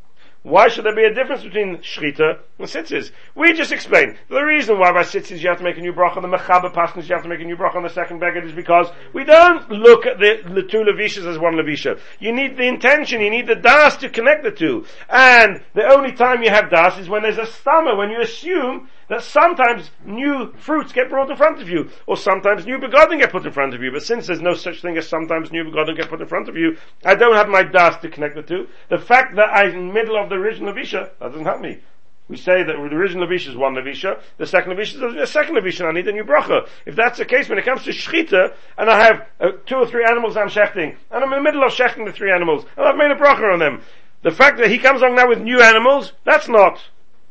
[0.45, 3.11] Why should there be a difference between shchita and sitzes?
[3.35, 6.23] We just explained the reason why by sitzes you have to make a new bracha,
[6.23, 8.53] the mechaber pasnas you have to make a new bracha on the second beggar is
[8.53, 11.99] because we don't look at the, the two levishas as one levisha.
[12.21, 14.87] You need the intention, you need the das to connect the two.
[15.09, 18.89] And the only time you have das is when there's a stammer, when you assume
[19.09, 23.33] that sometimes new fruits get brought in front of you, or sometimes new begotten get
[23.33, 23.91] put in front of you.
[23.91, 26.57] But since there's no such thing as sometimes new begotten get put in front of
[26.57, 28.69] you, I don't have my das to connect the two.
[28.89, 31.81] The fact that I'm in the middle of the original Levisha, that doesn't help me.
[32.29, 35.57] We say that the original Levisha is one Levisha, the second Levisha is a second
[35.57, 36.69] Levisha, I need a new bracha.
[36.85, 39.87] If that's the case, when it comes to Shechita, and I have uh, two or
[39.87, 42.87] three animals I'm shechting, and I'm in the middle of shechting the three animals, and
[42.87, 43.81] I've made a bracha on them,
[44.23, 46.83] the fact that he comes along now with new animals, that's not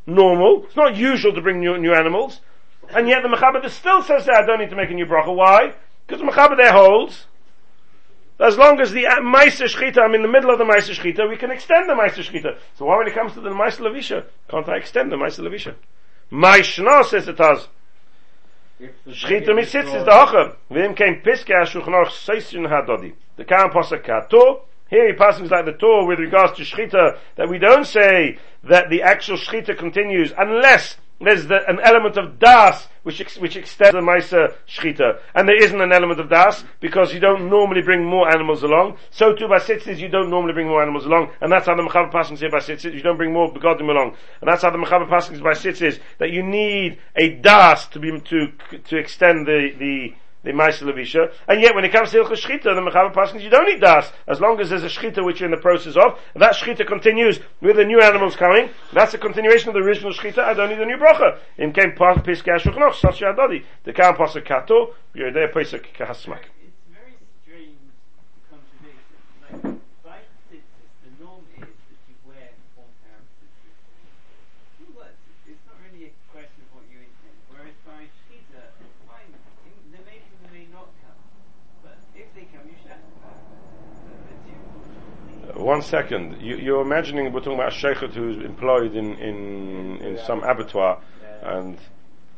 [0.08, 0.64] normal.
[0.66, 2.42] It's not usual to bring new, new animals.
[2.90, 5.36] And yet the Mechaber still says that I don't need to make a new bracha.
[5.36, 5.74] Why?
[6.08, 7.28] Because the Mechaber there holds
[8.40, 11.28] as long as the uh, Maisa Shchita, I'm in the middle of the Maisa Shchita,
[11.28, 12.58] we can extend the Maisa Shchita.
[12.76, 15.76] So why when it comes to the Maisa Levisha, can't I extend the Maisa Levisha?
[16.32, 17.68] Maishna says it does.
[18.80, 20.56] Shchita misitz is the Hocher.
[20.70, 23.14] Vim came Piske HaShuchnoch Seisun HaDodi.
[23.38, 27.50] The Kahan Posek Kato, here he passes like the Torah with regards to Shchita, that
[27.50, 28.38] we don't say
[28.70, 33.56] that the actual Shchita continues unless there's the, an element of das which ex, which
[33.56, 37.82] extends the Maisa Shchita, and there isn't an element of das because you don't normally
[37.82, 38.98] bring more animals along.
[39.10, 41.82] So too by sitzis you don't normally bring more animals along, and that's how the
[41.82, 44.78] Mechaber passing here by sitzis you don't bring more begodim along, and that's how the
[44.78, 48.52] Mechaber passing by sitzis that you need a das to be to
[48.86, 52.82] to extend the the the Maisa and yet when it comes to Hilchah Shchita, the
[52.82, 55.56] Mechaber Paskins, you don't need Das, as long as there's a Shchita which you're in
[55.56, 59.76] the process of, that Shchita continues with the new animals coming, that's a continuation of
[59.76, 61.40] the original Shchita, I don't need a new Bracha.
[61.58, 66.44] In came Piskei HaShuchnoch, Sashi Adadi, the Kam Pasuk Kato, you're there Pesach Kahasmak.
[66.64, 67.78] It's very strange
[68.50, 69.18] contradiction.
[69.42, 73.74] Like, by tzitzis, the norm is that you wear one pair of tzitzis.
[74.96, 75.14] But
[75.50, 77.36] it's not really a question of what you intend.
[77.50, 78.62] Whereas by Shita,
[79.10, 79.34] fine,
[79.66, 81.18] in- they may come, they may not come.
[81.82, 83.42] But if they come, you should have to come.
[84.06, 88.96] The- the two- One second, you, you're imagining we're talking about a sheikhet who's employed
[88.96, 91.02] in, in, in some abattoir,
[91.42, 91.78] and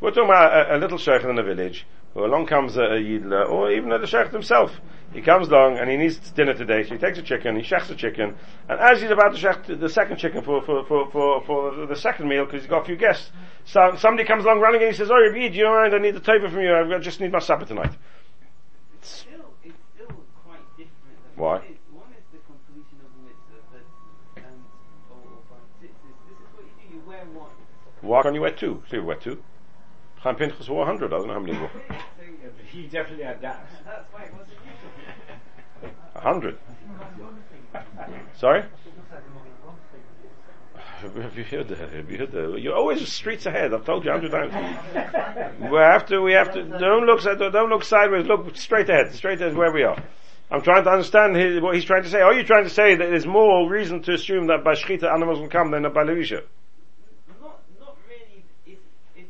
[0.02, 3.00] we're talking about a, a little sheikhet in a village, who along comes a, a
[3.00, 4.72] yidla, or even the sheikhet himself.
[5.14, 7.88] He comes along and he needs dinner today, so he takes a chicken, he shechs
[7.92, 8.36] a chicken,
[8.68, 11.96] and as he's about to shech the second chicken for, for, for, for, for the
[11.96, 13.30] second meal, because he's got a few guests,
[13.64, 16.16] so somebody comes along running and he says, oh, Rabbi, do you mind, I need
[16.16, 17.94] the table from you, I just need my supper tonight.
[18.98, 21.36] It's still, it's still quite different.
[21.36, 21.62] Why?
[28.10, 28.82] Why can't you wear two?
[28.90, 29.44] So you wear two.
[30.18, 31.70] Chaim Pinchas wore 100, I don't know how many he wore.
[32.72, 33.68] He definitely had that.
[33.86, 35.92] that's why it wasn't usual.
[36.16, 36.58] A hundred.
[38.36, 38.62] Sorry?
[41.02, 41.78] Have you heard that?
[41.80, 42.60] Have you heard that?
[42.60, 43.74] You're always streets ahead.
[43.74, 44.54] I've told you a hundred times.
[45.72, 46.20] we have to.
[46.22, 46.64] We have to.
[46.64, 47.22] Don't look.
[47.22, 48.26] side- Don't look sideways.
[48.28, 49.14] Look straight ahead.
[49.16, 49.98] Straight ahead is where we are.
[50.52, 52.22] I'm trying to understand his, what he's trying to say.
[52.22, 55.40] Are you trying to say that there's more reason to assume that by shchita animals
[55.40, 56.42] will come than by levisha?
[57.42, 58.44] Not, not really.
[58.68, 58.82] It's,
[59.16, 59.30] it's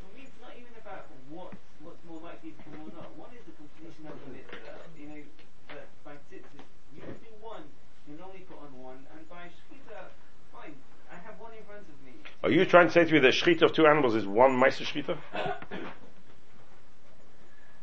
[0.00, 0.24] for me.
[0.24, 1.52] It's not even about what
[1.84, 3.12] what's more likely to come or not.
[3.16, 4.80] One is the completion of the mitzvah.
[4.98, 5.20] You know,
[5.68, 6.64] but by tzitzit,
[6.96, 7.62] you can do one.
[8.08, 10.08] You normally put on one, and by shchita,
[10.56, 10.72] fine.
[11.12, 12.16] I have one in front of me.
[12.46, 14.84] Are you trying to say to me that shchita of two animals is one meister
[14.84, 15.18] shchita?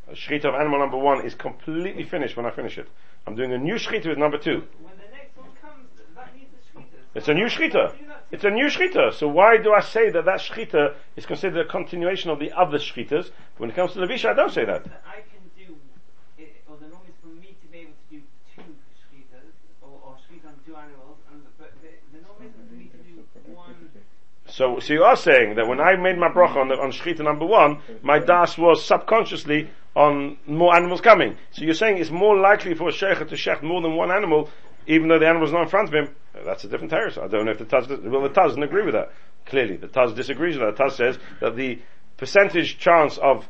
[0.08, 2.88] A shchita of animal number one is completely finished when I finish it.
[3.26, 4.64] I'm doing a new shchita with number two.
[4.80, 6.96] When the next one comes, that needs a shchita.
[7.14, 7.92] It's a new shchita.
[7.92, 9.12] Do It's a new shchita.
[9.12, 12.78] So why do I say that that shchita is considered a continuation of the other
[12.78, 13.32] shchitas?
[13.58, 14.84] When it comes to the Levisha, I don't say that.
[14.84, 15.76] that I can do,
[16.38, 18.22] it, or the norm is for me to be able to do
[18.56, 18.62] two
[19.12, 19.44] shchitas,
[19.82, 22.88] or, or shchita on two animals, and the, but the, the norm isn't for me
[22.88, 23.20] to do
[23.52, 23.76] one.
[24.54, 27.24] So, so you are saying that when I made my bracha on, the, on shchita
[27.24, 31.36] number one, my das was subconsciously on more animals coming.
[31.50, 34.48] So you're saying it's more likely for a sheikh to shecht more than one animal,
[34.86, 36.14] even though the animal's not in front of him.
[36.44, 37.18] That's a different terrace.
[37.18, 39.10] I don't know if the Taz, well the Taz doesn't agree with that.
[39.44, 40.76] Clearly, the Taz disagrees with that.
[40.76, 41.80] The Taz says that the
[42.16, 43.48] percentage chance of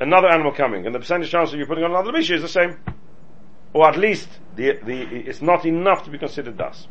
[0.00, 2.48] another animal coming and the percentage chance of you putting on another leash is the
[2.48, 2.78] same.
[3.74, 6.88] Or at least, the, the, it's not enough to be considered das.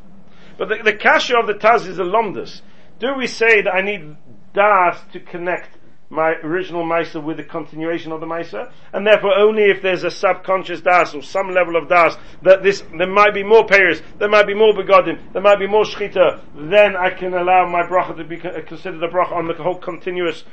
[0.59, 2.61] But the, the kasha of the Taz is a lomdus.
[3.01, 4.15] Do we say that I need
[4.53, 5.75] das to connect
[6.11, 8.71] my original Maisa with the continuation of the Maisa?
[8.93, 12.83] And therefore only if there's a subconscious das or some level of das that this,
[12.95, 16.41] there might be more payers, there might be more begodim, there might be more shchita,
[16.69, 19.79] then I can allow my bracha to be uh, considered a bracha on the whole
[19.79, 20.43] continuous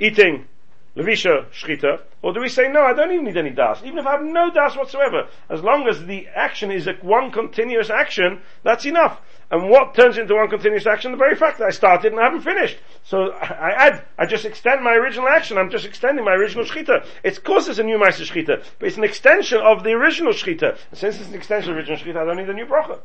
[0.00, 0.48] eating
[0.96, 4.06] Levisha Shchita, or do we say, no, I don't even need any das, even if
[4.06, 8.42] I have no das whatsoever, as long as the action is a one continuous action,
[8.62, 9.20] that's enough.
[9.50, 11.10] And what turns into one continuous action?
[11.10, 12.78] The very fact that I started and I haven't finished.
[13.04, 17.06] So I add, I just extend my original action, I'm just extending my original Shchita.
[17.22, 20.32] It's, of course it's a new Maisa Shchita, but it's an extension of the original
[20.32, 20.76] Shchita.
[20.92, 23.00] Since it's an extension of the original Shchita, I don't need a new bracha.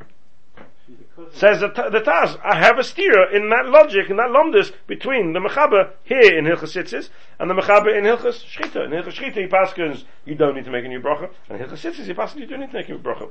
[1.38, 5.34] Says the, the Taz, I have a steer in that logic, in that lomdus, between
[5.34, 8.86] the Mechaber here in Hilchas Sitzis, and the Mechaber in Hilchas Shchita.
[8.86, 11.68] In Hilchas Shchita, he paskins, you don't need to make a new bracha, and in
[11.68, 13.30] Hilchas Sitzis, he paskins, you do need to make a new bracha.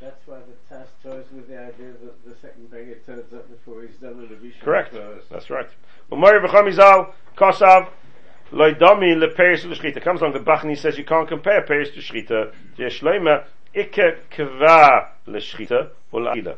[0.00, 3.82] That's why the Taz toys with the idea that the second beggar turns up before
[3.82, 4.94] he's done with the Rishon Correct.
[4.94, 5.28] first.
[5.28, 5.68] That's right.
[6.10, 7.88] Umari v'chamizal, kosav,
[8.50, 10.02] loidami leperis shchita.
[10.02, 12.54] Comes along the Bachni says you can't compare peris to shchita.
[12.78, 13.44] Yeshleima,
[13.74, 16.56] ikke kva l'shchita, or la'ila.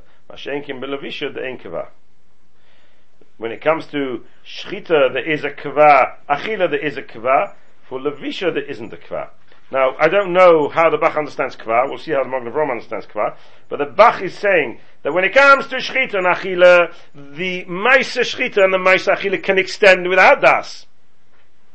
[3.38, 6.16] When it comes to shchita, there is a kva.
[6.28, 7.54] Achila, there is a kva.
[7.88, 9.30] For levisha, there isn't a kva.
[9.70, 11.88] Now, I don't know how the Bach understands kva.
[11.88, 13.36] We'll see how the Magen Avram understands kva.
[13.68, 18.22] But the Bach is saying that when it comes to shchita and achila, the maisa
[18.22, 20.86] shchita and the maisa achila can extend without das.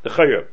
[0.03, 0.47] The chayur.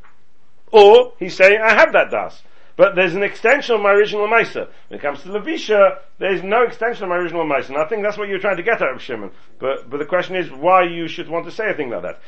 [0.72, 2.42] Or, he's saying, I have that das.
[2.80, 4.66] But there's an extension of my original Maisa.
[4.88, 7.68] When it comes to Levisha, there's no extension of my original Maisa.
[7.68, 9.32] And I think that's what you're trying to get at, Shimon.
[9.58, 12.20] But, but the question is why you should want to say a thing like that.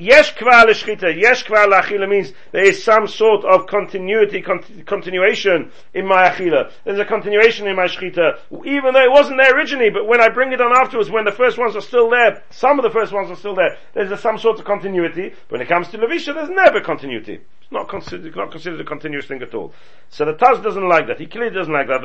[0.00, 5.72] Yesh kvar l'shchita, yesh kvar l'achila means there is some sort of continuity, con- continuation
[5.92, 6.70] in my achila.
[6.84, 10.28] There's a continuation in my shchita, even though it wasn't there originally, but when I
[10.28, 13.12] bring it on afterwards, when the first ones are still there, some of the first
[13.12, 15.34] ones are still there, there's a, some sort of continuity.
[15.48, 17.40] When it comes to Levisha, there's never continuity.
[17.60, 19.72] It's not considered, not considered a continuous thing at all.
[20.10, 21.18] So the Taz doesn't like that.
[21.18, 22.02] He clearly doesn't like that.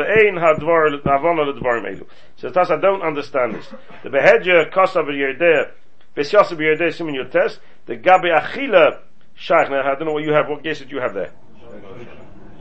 [2.38, 3.68] So the Taz, I don't understand this.
[4.02, 5.72] The behedja kosav Yoreh Deah,
[6.16, 7.60] B'syasa b'Yoreh Deah simin your test.
[7.86, 9.00] The gabi achila
[9.36, 9.70] shaykh.
[9.70, 10.48] Now I don't know what you have.
[10.48, 11.32] What guess did you have there?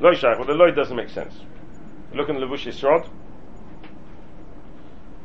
[0.00, 0.38] Loy shaykh.
[0.38, 1.34] Well, the loy doesn't make sense.
[2.14, 3.06] Look in the levush yisrod.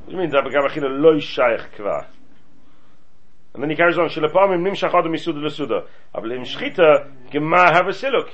[0.05, 0.31] What do you mean?
[0.31, 2.07] Gabi achila loy shaykh kvar.
[3.53, 4.09] And then he carries on.
[4.09, 5.87] Shilapamim nimshach adam misuda l'suda.
[6.13, 8.29] Aval im shchita gema have a siluk.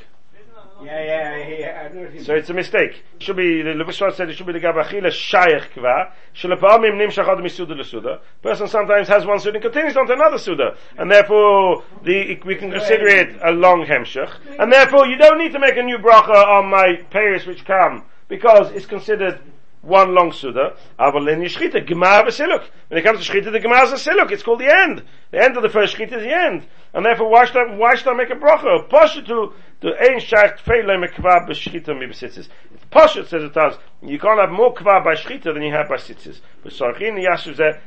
[0.83, 3.03] Yeah, yeah, yeah, I know So it's a mistake.
[3.15, 6.11] It should be the Levushvat said it should be the Gabachila Shayach Kva.
[6.35, 8.19] Shalapamim Nim Shachad Misuda Lesuda.
[8.41, 12.55] Person sometimes has one suda and continues on to another suda, and therefore the we
[12.55, 15.97] can consider it a long hemshach, and therefore you don't need to make a new
[15.97, 19.39] bracha on my payers which come because it's considered
[19.83, 20.75] one long suda.
[20.97, 22.63] Aval in Yishchita Gemar v'Siluk.
[22.87, 24.31] When it comes to Shchita, the Gemar is a Siluk.
[24.31, 25.03] It's called the end.
[25.31, 27.95] The end of the first Shchita is the end, and therefore why should I, why
[27.95, 28.89] should I make a bracha?
[28.89, 32.47] Pasha to to ein shacht feile mekva b'shchita mi b'tzitzis.
[32.73, 33.77] It's Pasha says it does.
[34.01, 36.39] You can't have more kva by shchita than you have by tzitzis.
[36.63, 37.79] B'sarchin yashu zeh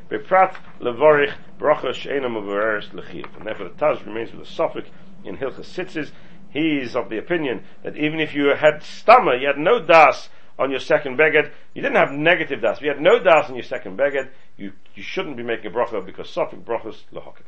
[0.80, 3.34] levorich bracha she'ena mevoreres lechiv.
[3.38, 4.90] And therefore the Taz remains with the suffix
[5.24, 6.10] in Hilchas Tzitzis.
[6.50, 10.28] He is of the opinion that even if you had stammer, you had no das
[10.58, 12.78] on your second beged, you didn't have negative das.
[12.78, 15.70] If you had no das on your second beged, you, you shouldn't be making a
[15.70, 17.42] bracha because suffix brachas lehokah.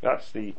[0.00, 0.54] That's the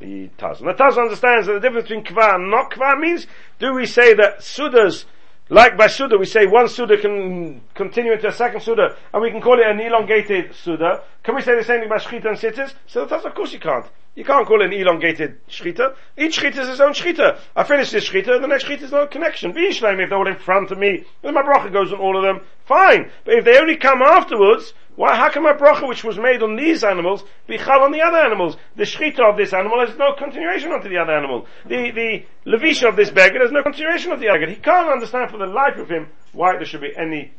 [0.00, 0.60] the Taz.
[0.60, 3.26] And the Taz understands that the difference between kva and not kva means,
[3.58, 5.04] do we say that sudas,
[5.50, 9.30] like by suda, we say one suda can continue into a second suda, and we
[9.32, 11.02] can call it an elongated suda.
[11.24, 12.74] Can we say the same thing about shchita and sitters?
[12.86, 13.86] So the Taz, of course you can't.
[14.14, 15.94] You can't call an elongated shchita.
[16.16, 17.38] Each shchita is its own shchita.
[17.56, 19.52] I finish this shchita, the next shchita is no connection.
[19.52, 22.22] Be if they're all in front of me, then my bracha goes on all of
[22.22, 23.10] them, fine.
[23.24, 26.56] But if they only come afterwards, why, how can my bracha, which was made on
[26.56, 28.58] these animals, be chal on the other animals?
[28.76, 31.46] The shchita of this animal has no continuation onto the other animal.
[31.64, 34.46] The, the levisha of this beggar has no continuation of the other.
[34.46, 37.32] He can't understand for the life of him why there should be any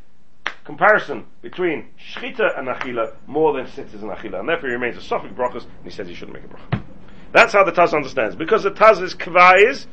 [0.63, 4.39] comparison between shchita and achila more than sitters and achila.
[4.39, 6.84] And therefore he remains a suffix brachas, and he says he shouldn't make a bracha.
[7.32, 8.36] That's how the Taz understands.
[8.36, 9.86] Because the Taz is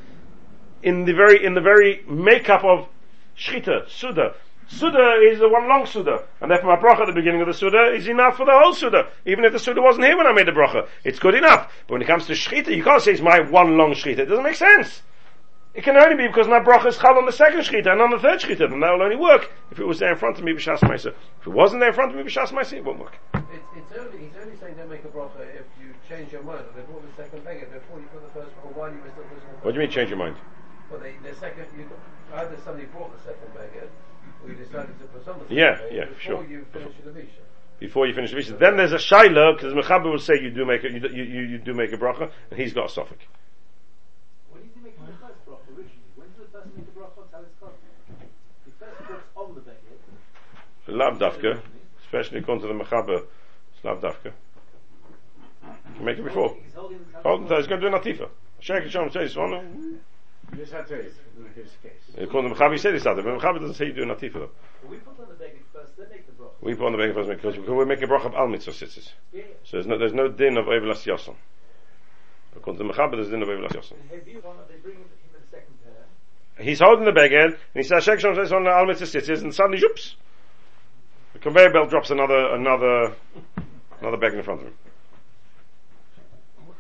[0.83, 2.89] in the very, in the very makeup of
[3.37, 4.37] shchita, suda.
[4.69, 7.55] Suda is the one long Suda, and therefore my bracha at the beginning of the
[7.55, 9.09] Suda is enough for the whole Suda.
[9.25, 11.73] Even if the Suda wasn't here when I made the bracha, it's good enough.
[11.87, 14.21] But when it comes to Shchita, you can't say it's my one long Shchita.
[14.21, 15.03] It doesn't make sense.
[15.75, 18.11] It can only be because my bracha is chal on the second Shchita and on
[18.11, 20.45] the third Shchita, and that will only work if it was there in front of
[20.45, 21.15] me b'shas ma'isa.
[21.41, 23.17] If it wasn't there in front of me b'shas ma'isa, it won't work.
[23.35, 26.65] It's, it's only, he's only saying don't make a bracha if you change your mind.
[26.77, 29.25] They brought the second beggar before you put the first one, while you were still
[29.33, 29.63] listening.
[29.63, 30.37] What do you mean change your mind?
[30.91, 31.85] Well, the, the second, you,
[32.35, 33.18] either somebody brought the
[34.55, 36.37] decided to Yeah, yeah, beggar sure.
[36.43, 37.27] before you finish the.
[37.81, 38.57] Before you finish the Mishnah.
[38.59, 41.15] Then there's a Shaila, because the Mechaber will say you do make a, you, do-
[41.15, 43.25] you, you, you do make a bracha, and he's got a suffix.
[44.51, 46.03] When did he make the first bracha originally?
[46.17, 47.71] When did the make the bracha on Talis Khan?
[48.65, 49.79] He first puts on the beggar.
[52.05, 53.25] Especially according to the Mechaber,
[53.75, 54.33] it's Lavdafka.
[55.63, 56.57] You can make it before.
[56.73, 56.81] The
[57.25, 58.29] Oh, he's going to do an atifa.
[58.61, 60.01] Sheikh Shalom says one.
[60.53, 61.07] This had to in
[61.55, 61.93] his case.
[62.17, 64.51] According to Mechaber, said he started, but Mechaber doesn't say you do an atifa though.
[64.89, 66.53] We put on the beggar first, then make the broth.
[66.61, 68.73] We put on the beggar first because because we make a bracha of al mitzvah
[68.73, 69.13] tzitzis.
[69.33, 69.43] Yeah.
[69.65, 71.35] So there's no there's no din of Evelas Yosem.
[72.57, 73.93] According to Mechaber, there's din of Evelas Yosem.
[74.01, 75.05] And have you one that they bring him
[75.37, 76.65] a second pair?
[76.65, 79.43] He's holding the beggar and he says Sheikh Shalom says on the al mitzvah tzitzis
[79.43, 80.15] and suddenly zoops.
[81.35, 83.15] The conveyor belt drops another another
[84.01, 84.75] another bag in front of him.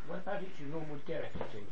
[0.06, 1.67] What about if your normal derech changes?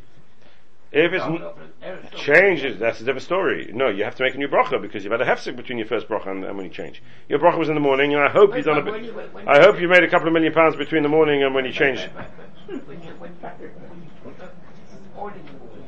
[0.92, 3.70] If it's No, n- no, but Erev Shalom- changes, that's a different story.
[3.74, 5.86] No, you have to make a new bracha because you've had a hefsek between your
[5.86, 7.02] first bracha and, and when you change.
[7.28, 9.02] Your bracha was in the morning, and I hope you've done a bit.
[9.02, 11.42] you- when- when I hope you made a couple of million pounds between the morning
[11.42, 12.08] and when you changed.
[12.14, 14.54] But- but- When you went back, when you put up
[14.90, 15.78] this oil in the water,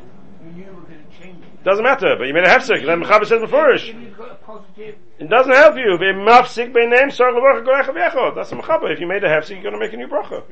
[0.44, 1.64] you knew you were going to change it.
[1.64, 2.84] Doesn't matter, but you made a hefsek.
[2.86, 5.96] Then Mechaber says before If you've got a positive, It doesn't help you.
[5.98, 8.34] V'mafsik b'neim sar levacha golecha.
[8.34, 8.90] That's a mechaber.
[8.92, 10.42] If you made a hefsek, you're going to make a new bracha.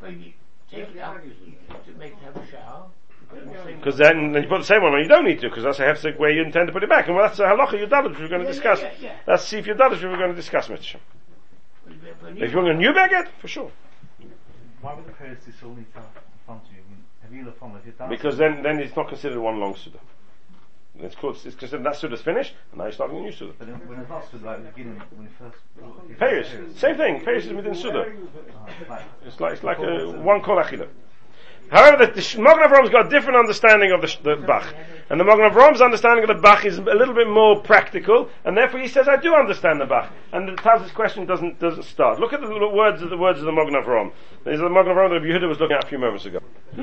[0.00, 0.32] when you
[0.70, 1.32] take it out, you
[1.92, 2.86] to make have a shower.
[3.20, 5.00] you put the same- Because then, then you put the same one on.
[5.00, 7.06] You don't need to, because that's a hefsek where you intend to put it back.
[7.06, 8.82] And well, that's a halacha yudalish which we're going to Yeah, discuss.
[8.82, 9.12] yeah, yeah.
[9.24, 10.82] That's sif yudalish which we're going to discuss, Mr.
[10.82, 11.00] Shem.
[11.86, 13.70] when- when If you want a new baguette, for sure.
[14.82, 16.82] Why would the parents do so many times in front you?
[17.22, 18.08] Have you looked on if?
[18.10, 19.98] Because then, then it's not considered one long suda.
[21.00, 23.52] It's called, it's considered that suda's finished, and now you're starting a new suda.
[23.58, 25.56] But then when it's not stood like the beginning, when you first.
[25.76, 27.20] when you first Payas, hear it, same thing.
[27.24, 28.00] Payas is within suda.
[28.90, 30.88] uh, It's like it's like a one kol achila.
[31.70, 34.74] However, the, the Magen Avraham got a different understanding of the, the Bach,
[35.10, 38.56] and the Magen Avraham's understanding of the Bach is a little bit more practical, and
[38.56, 42.20] therefore he says, "I do understand the Bach." And the Taz's question doesn't doesn't start.
[42.20, 44.12] Look at the, the words of the words of the Magen Avraham.
[44.46, 46.40] These are the Magen Avraham that Yehuda was looking at a few moments ago.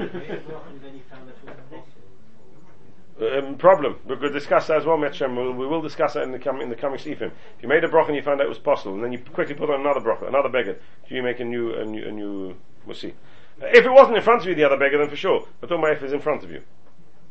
[3.17, 3.95] Um, problem.
[4.05, 5.37] We're going to discuss that as well, Metchem.
[5.37, 7.31] We'll, we will discuss that in the, com- in the coming Sifim.
[7.55, 9.19] If you made a broch and you found out it was possible, and then you
[9.19, 10.77] quickly put on another broch, another beggar,
[11.07, 12.55] do you make a new, a new, a new,
[12.85, 13.13] we'll see.
[13.61, 15.47] If it wasn't in front of you, the other beggar, then for sure.
[15.61, 16.61] But talking about if it's in front of you.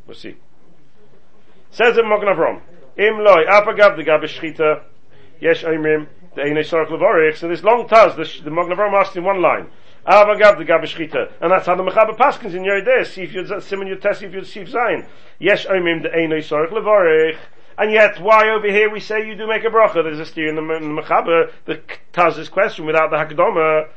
[0.06, 0.36] We'll see.
[1.70, 2.60] Says it Magen Avram.
[2.96, 4.82] Im loy, apagav de gabe shchita,
[5.40, 7.36] yesh oimrim, the eine sorok levorich.
[7.36, 9.66] So this long taz, the, the Magen Avram asked in one line.
[10.06, 11.32] Avagav de gabe shchita.
[11.40, 14.22] And that's how the Mechaber Paskins in Yoreh Deah, see if you'd, simon your test,
[14.22, 15.06] if you'd see if Zayin.
[15.38, 17.38] Yesh oimrim, the eine sorok levorich.
[17.76, 19.94] And yet, why over here we say you do make a bracha?
[20.04, 21.80] There's a steer in the, in the Mechaber, the
[22.12, 23.88] Taz's question without the Hakdama.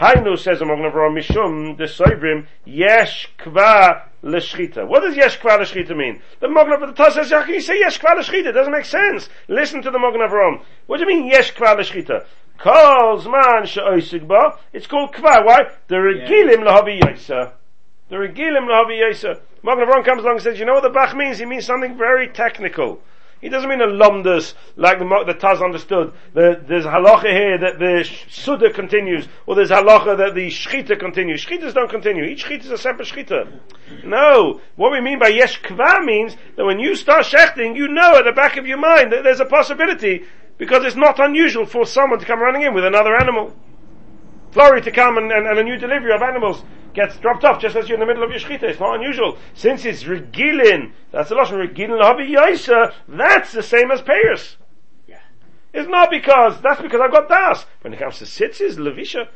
[0.00, 4.88] Hainu says among Avram Mishum the Soibrim Yesh Kva L'Shchita.
[4.88, 6.22] What does Yesh Kva L'Shchita mean?
[6.40, 8.46] The Magen Avram the Taz says how can you say Yesh Kva L'Shchita?
[8.46, 9.28] It doesn't make sense.
[9.48, 10.62] Listen to the Magen Avram.
[10.86, 12.24] What do you mean Yesh Kva L'Shchita?
[12.56, 14.58] Kol Zman She'oisig Ba.
[14.72, 15.44] It's called Kva.
[15.44, 15.64] Why?
[15.88, 17.52] The Regilim L'Havi Yisa.
[18.08, 19.38] The Regilim L'Havi Yisa.
[19.62, 21.38] Magen Avram comes along and says, you know what the Bach means?
[21.38, 23.02] He means something very technical.
[23.40, 26.12] He doesn't mean a lomdus like the, the Taz understood.
[26.34, 31.44] The, there's halacha here that the Suda continues, or there's halacha that the Shchita continues.
[31.44, 32.24] Shchitas don't continue.
[32.24, 33.60] Each Shchita is a separate Shchita.
[34.04, 34.60] No.
[34.76, 38.24] What we mean by Yesh Kva means that when you start shechting, you know at
[38.24, 40.24] the back of your mind that there's a possibility,
[40.58, 43.56] because it's not unusual for someone to come running in with another animal.
[44.52, 47.76] Flurry to come and, and, and a new delivery of animals gets dropped off just
[47.76, 48.64] as you're in the middle of your shechita.
[48.64, 49.38] It's not unusual.
[49.54, 54.56] Since it's regilin, that's the lashon regilin lahavi yaisa, that's the same as payers.
[55.72, 57.64] It's not because, that's because I've got das.
[57.82, 59.28] When it comes to tzitzis, levisha,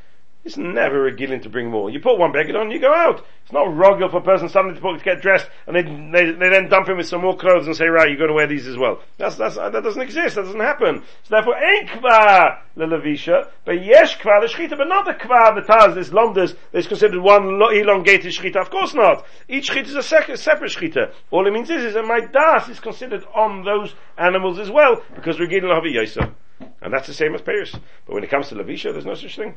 [0.44, 1.88] it's never a regilin to bring more.
[1.88, 3.24] You put one beggar on, you go out.
[3.42, 6.68] It's not rogel for a person suddenly to, get dressed and they, they, they then
[6.68, 8.76] dump him with some more clothes and say, right, you're going to wear these as
[8.76, 9.00] well.
[9.16, 11.02] That's, that's, that doesn't exist, that doesn't happen.
[11.22, 15.62] So therefore, ain't kva the but yesh kva the shchita, but not the kva the
[15.62, 18.56] taz, this lomdas, is considered one elongated shchita.
[18.56, 19.24] Of course not.
[19.48, 21.12] Each shchita is a separate shchita.
[21.30, 25.02] All it means is, is that my das is considered on those animals as well,
[25.14, 26.34] because we're getting lahavi yisa.
[26.82, 27.72] And that's the same as payers.
[28.06, 29.54] But when it comes to levisha, there's no such thing.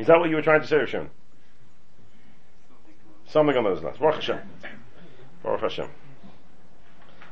[0.00, 1.10] Is that what you were trying to say, Rishon?
[3.26, 3.98] Something on those lines.
[3.98, 4.40] Baruch Hashem.
[5.42, 5.88] Baruch Hashem.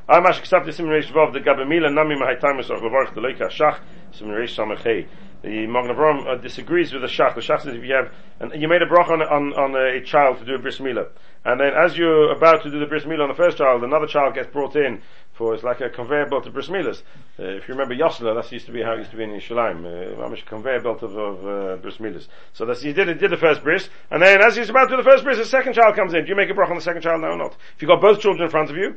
[0.07, 3.49] I mash accept the simin reish vav the gabemila nami mahaytamis of levarch the leika
[3.49, 3.79] shach
[4.11, 5.07] simin reish samachei.
[5.41, 7.33] The Magen Avraham uh, disagrees with the shach.
[7.33, 8.11] The shach says if you have
[8.41, 11.07] and you made a brach on, on on a child to do a bris milah,
[11.45, 14.05] and then as you're about to do the bris milah on the first child, another
[14.05, 17.03] child gets brought in for it's like a conveyor belt of bris milahs.
[17.39, 19.29] Uh, if you remember Yosla, that used to be how it used to be in
[19.29, 22.27] Yerushalayim, uh, a conveyor belt of, of uh, bris milahs.
[22.51, 24.97] So that's he did he did the first bris, and then as he's about to
[24.97, 26.23] do the first bris, the second child comes in.
[26.23, 27.55] Do you make a brach on the second child now or not?
[27.75, 28.95] If you've got both children in front of you,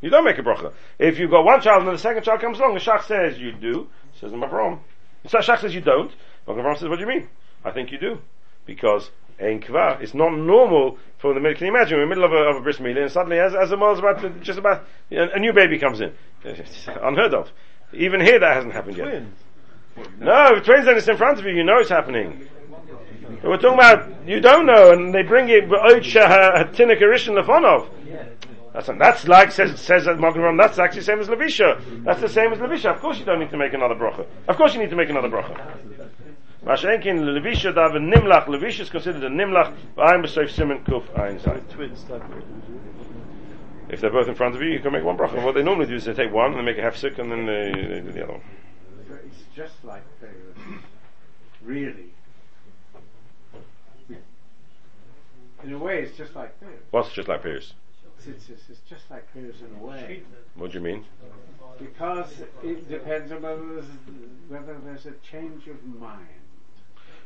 [0.00, 0.72] you don't make a bracha.
[1.00, 3.40] If you've got one child and then the second child comes along, the shach says
[3.40, 3.88] you do,
[4.20, 4.78] says the Mavrom.
[5.28, 6.12] So shach says you don't.
[6.46, 7.28] Mavrom says, what do you mean?
[7.64, 8.18] I think you do.
[8.64, 9.10] Because
[9.40, 12.24] ein kvar, it's not normal for the middle, can you imagine, we're in the middle
[12.24, 14.58] of a, of a bris milah and suddenly as, as the mother's about to, just
[14.58, 16.12] about, a, new baby comes in.
[16.44, 17.50] It's unheard of.
[17.92, 19.24] Even here that hasn't happened yet.
[20.18, 22.48] No, if twins then it's in front of you, you know it's happening.
[23.42, 26.02] We're talking about you don't know, and they bring it Oid
[26.74, 27.88] Tinik Arishin Lefonov.
[28.76, 32.04] That's, that's like says says at Magen That's actually the same as Levisha.
[32.04, 32.94] That's the same as Levisha.
[32.94, 34.26] Of course, you don't need to make another bracha.
[34.46, 35.56] Of course, you need to make another bracha.
[36.62, 38.44] Mashenkin Levisha dav nimlach.
[38.44, 39.74] Levisha is considered a nimlach.
[39.96, 41.40] I'm b'soif simen kuf ein.
[43.88, 45.42] If they're both in front of you, you can make one bracha.
[45.42, 47.46] What they normally do is they take one and they make a hefsek and then
[47.46, 48.42] they, they do the other one.
[49.24, 50.80] It's just like Pharaoh.
[51.64, 52.10] Really.
[55.64, 56.74] In a way, it's just like Pharaoh.
[56.90, 57.72] What's just like Pierce?
[58.26, 60.22] It's, it's, it's just like Pharaoh's in a way.
[60.54, 61.04] What do you mean?
[61.78, 63.84] Because it depends on whether there's,
[64.48, 66.26] whether there's a change of mind.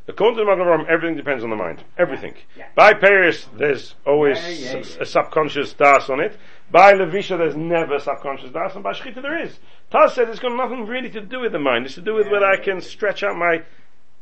[0.09, 1.85] According to the Magen Avraham, everything depends on the mind.
[1.97, 2.35] Everything.
[2.75, 5.03] By Paris, there's always Yeah, yeah, yeah.
[5.03, 6.37] a subconscious das on it.
[6.71, 9.59] By Levisha, there's never a subconscious das, and by Shechita there is.
[9.93, 11.87] Taz said it's got nothing really to do with the mind.
[11.87, 13.63] It's to do with whether I can stretch out my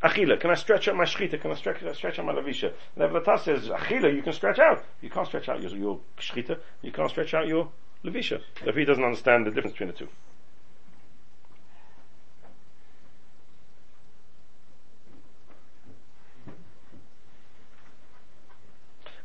[0.03, 0.41] achila.
[0.41, 1.41] Can I stretch out my Shechita?
[1.41, 2.41] Can I stretch, stretch out my the
[3.21, 4.85] Taz says achila you can stretch out.
[5.01, 6.59] You can't stretch out your, your Shechita.
[6.83, 7.71] You can't stretch out your
[8.05, 8.41] Levisha.
[8.63, 10.09] Therefore, he doesn't understand the difference between the two.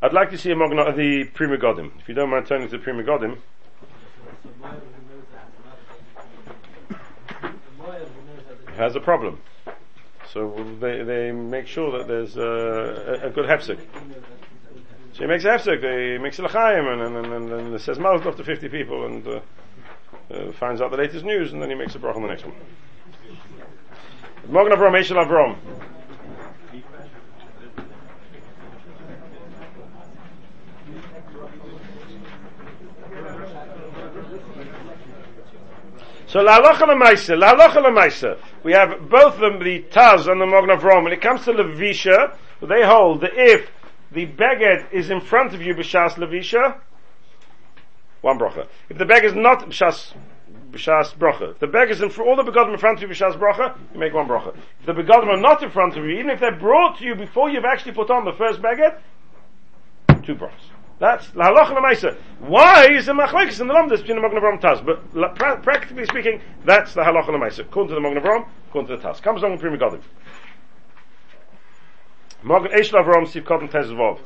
[0.01, 1.91] I'd like to see a Mogna, the Pri Megadim.
[1.99, 3.37] If you don't mind turning to the Pri Megadim.
[8.75, 9.39] has a problem.
[10.33, 13.79] So they, they make sure that there's a, a good hefsek.
[15.13, 17.99] So he makes a hefsek, he makes a l'chaim, and, and, and, and, and says
[17.99, 19.41] Mazel to 50 people, and uh,
[20.31, 22.45] uh, finds out the latest news, and then he makes a bracha on the next
[22.45, 22.55] one.
[24.49, 25.55] Mogen Avram, Eshel Avram.
[36.33, 38.39] So la halacha lemaisa, la halacha lemaisa.
[38.63, 41.03] We have both of them, the Taz and the Mogen Avram.
[41.03, 43.69] When it comes to Levisha, they hold that if
[44.11, 46.79] the beged is in front of you b'shas Levisha,
[48.21, 48.67] one bracha.
[48.89, 50.15] If the beg is not b'shas
[50.71, 53.15] b'shas bracha, if the beg is in fr- all the begodim in front of you
[53.15, 54.57] b'shas bracha, you make one bracha.
[54.79, 57.13] If the begodim are not in front of you, even if they're brought to you
[57.13, 58.97] before you've actually put on the first beged,
[60.25, 60.72] two brachas.
[61.03, 62.15] That's la halacha lemaisa.
[62.39, 64.85] Why is the machlekes in the lamdas between the Mogen Avram and Taz?
[64.85, 67.59] But pra- practically speaking, that's the halacha lemaisa.
[67.59, 69.21] According to the Mogen Avram, according to the Taz.
[69.21, 70.01] Comes along the Pri Megadim.
[72.45, 74.19] Mogen Eshel Avram Sivkot and Tezvov.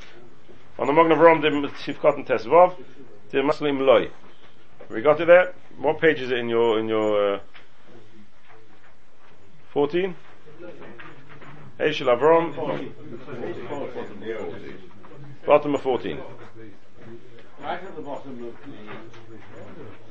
[0.77, 2.75] On the Mogen Avram the Sivkot and Tezvov,
[3.31, 4.11] the Maslim Loy.
[4.91, 5.55] We got it there.
[5.79, 7.39] What page is it in your in your uh,
[9.73, 10.15] fourteen?
[11.79, 12.53] Eshel Avram,
[15.43, 16.19] bottom of fourteen.
[17.67, 18.79] Right at the bottom of the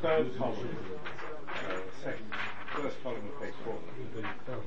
[0.02, 0.76] third column,
[1.48, 2.26] uh, second,
[2.74, 3.78] first column of page four.
[4.44, 4.61] Third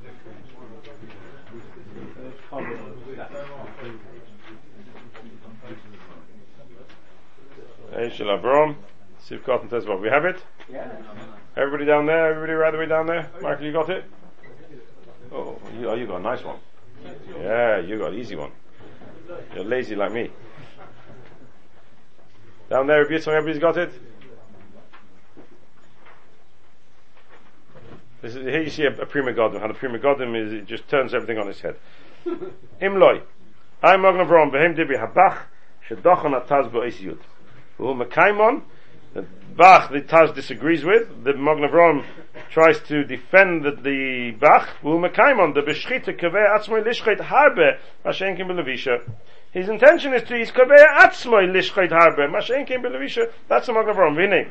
[2.50, 3.32] column of that.
[7.94, 8.76] Eshel Avram,
[9.24, 10.02] Sivkot and.
[10.02, 10.44] We have it.
[10.68, 10.92] Yeah.
[11.56, 12.32] Everybody down there?
[12.32, 13.30] Everybody right the way down there?
[13.40, 14.04] Michael, you got it?
[15.32, 16.58] Oh, you, oh, you got a nice one.
[17.40, 18.52] Yeah, you got an easy one.
[19.54, 20.32] You're lazy like me.
[22.70, 23.92] Down there, Rabbi Yitzchak, everybody's got it?
[28.22, 29.60] This is, here you see a, a Pri Megadim.
[29.60, 31.78] How the Pri Megadim is, it just turns everything on its head.
[32.82, 33.24] Imloi.
[33.82, 35.46] I'm Mogen Avram, Behem Dibi Habach,
[35.90, 37.18] Shedochan Ataz Bo'es Yud.
[37.80, 38.62] Uhu Mekaimon,
[39.16, 41.24] the Bach the Taz disagrees with.
[41.24, 42.06] The Mogen Avram
[42.52, 44.70] tries to defend the, the Bach.
[44.84, 49.02] Uhu Mekaimon, the Beshchita Kaveh Atzmoy Lishchet Harbe, Mashenkim Belevisha.
[49.52, 53.32] His intention is to is Kaveh Atzmoy Lishchet Harbe, Mashenkim Belevisha.
[53.48, 54.16] That's the Mogen Avram.
[54.16, 54.48] Vine.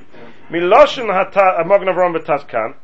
[0.50, 2.74] Miloshin Hata, Mogen Avram Betaz Kan.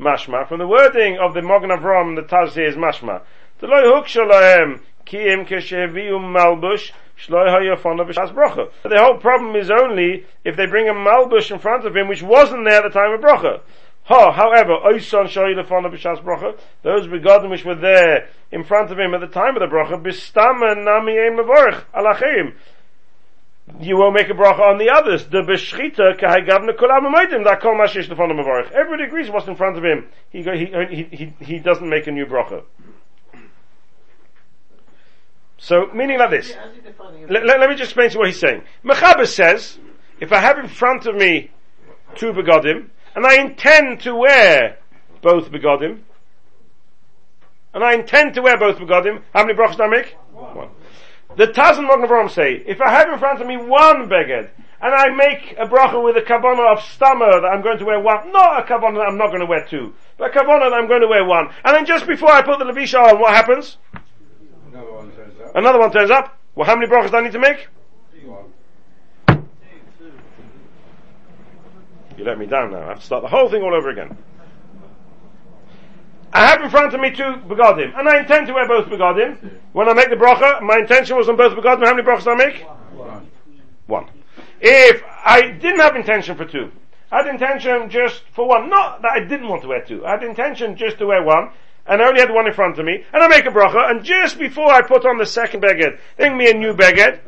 [0.00, 0.48] Mashma.
[0.48, 3.22] From the wording of the Mogen Avram, the Taz here is Mashma.
[3.60, 6.90] The loy hook shalahem ki kesheviu malbush.
[7.28, 12.24] The whole problem is only if they bring a malbush in front of him which
[12.24, 13.60] wasn't there at the time of bracha.
[14.04, 18.98] Ha, however, oison shoy lefona b'shas bracha, those begotten which were there in front of
[18.98, 22.54] him at the time of the bracha, bistama nami em levorich alacheim.
[23.80, 25.24] You won't make a bracha on the others.
[25.24, 28.70] The beshchita kahai gavna kulam amaydim that kol mashish lefona mevorich.
[28.72, 30.06] Everybody agrees what's in front of him.
[30.28, 32.62] He, go- he, he, he, he doesn't make a new bracha.
[35.56, 36.54] So, meaning like this.
[37.30, 38.64] Let, let, let me just explain to you what he's saying.
[38.84, 39.78] Mechaber says,
[40.20, 41.50] if I have in front of me
[42.16, 44.78] two begodim, and I intend to wear
[45.22, 46.00] both begodim,
[47.72, 50.16] and I intend to wear both begodim, how many brachas do I make?
[50.32, 50.68] One.
[51.36, 54.50] The Taz and Mogen Avram say, if I have in front of me one beged,
[54.80, 57.98] and I make a bracha with a kabbalah of stammer that I'm going to wear
[57.98, 60.74] one, not a kabbalah that I'm not going to wear two, but a kabbalah that
[60.74, 63.34] I'm going to wear one, and then just before I put the levisha on, what
[63.34, 63.78] happens?
[64.72, 65.56] Another one turns up.
[65.56, 66.38] Another one turns up.
[66.54, 67.68] Well, how many brachas do I need to make?
[72.16, 72.82] You let me down now.
[72.82, 74.16] I have to start the whole thing all over again.
[76.32, 79.38] I have in front of me two begodim, and I intend to wear both begodim.
[79.72, 81.84] When I make the bracha, my intention was on both begodim.
[81.86, 82.62] How many brachas do I make?
[82.92, 83.28] One.
[83.86, 84.06] One.
[84.60, 86.70] If I didn't have intention for two,
[87.10, 88.68] I had intention just for one.
[88.68, 90.04] Not that I didn't want to wear two.
[90.04, 91.50] I had intention just to wear one,
[91.86, 94.04] and I only had one in front of me, and I make a bracha, and
[94.04, 97.20] just before I put on the second beged, bring me a new beged,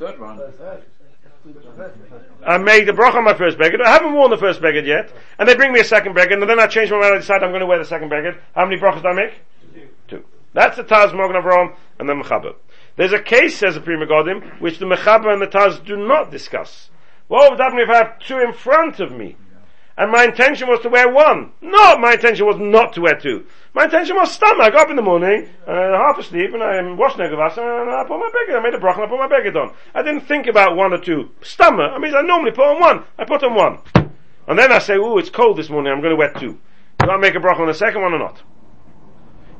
[0.00, 0.40] The third one.
[2.46, 3.80] I made the bracha on my first beged.
[3.84, 6.42] I haven't worn the first beged yet, and they bring me a second beged, and
[6.48, 7.14] then I change my mind.
[7.14, 8.38] I decide I'm going to wear the second beged.
[8.54, 9.32] How many brachas do I make?
[10.08, 10.24] Two.
[10.52, 12.54] That's the Taz Mogan Avram and the Mechaber.
[12.96, 16.30] There's a case, says the Pri Megadim, which the Mechaber and the Taz do not
[16.30, 16.90] discuss.
[17.28, 19.36] What would happen if I have two in front of me?
[19.96, 21.52] And my intention was to wear one.
[21.60, 23.46] No, my intention was not to wear two.
[23.74, 24.66] My intention was stomach.
[24.66, 27.56] I got up in the morning, and I'm half asleep, and I'm um, washing Negavas,
[27.58, 28.58] and I put my beggar.
[28.58, 29.72] I made a bracha, and I put my beggar on.
[29.94, 31.30] I didn't think about one or two.
[31.42, 31.92] Stomach.
[31.92, 33.04] I mean, I normally put on one.
[33.18, 33.78] I put on one.
[34.48, 36.58] And then I say, ooh, it's cold this morning, I'm going to wear two.
[36.98, 38.42] Do I make a bracha on the second one or not?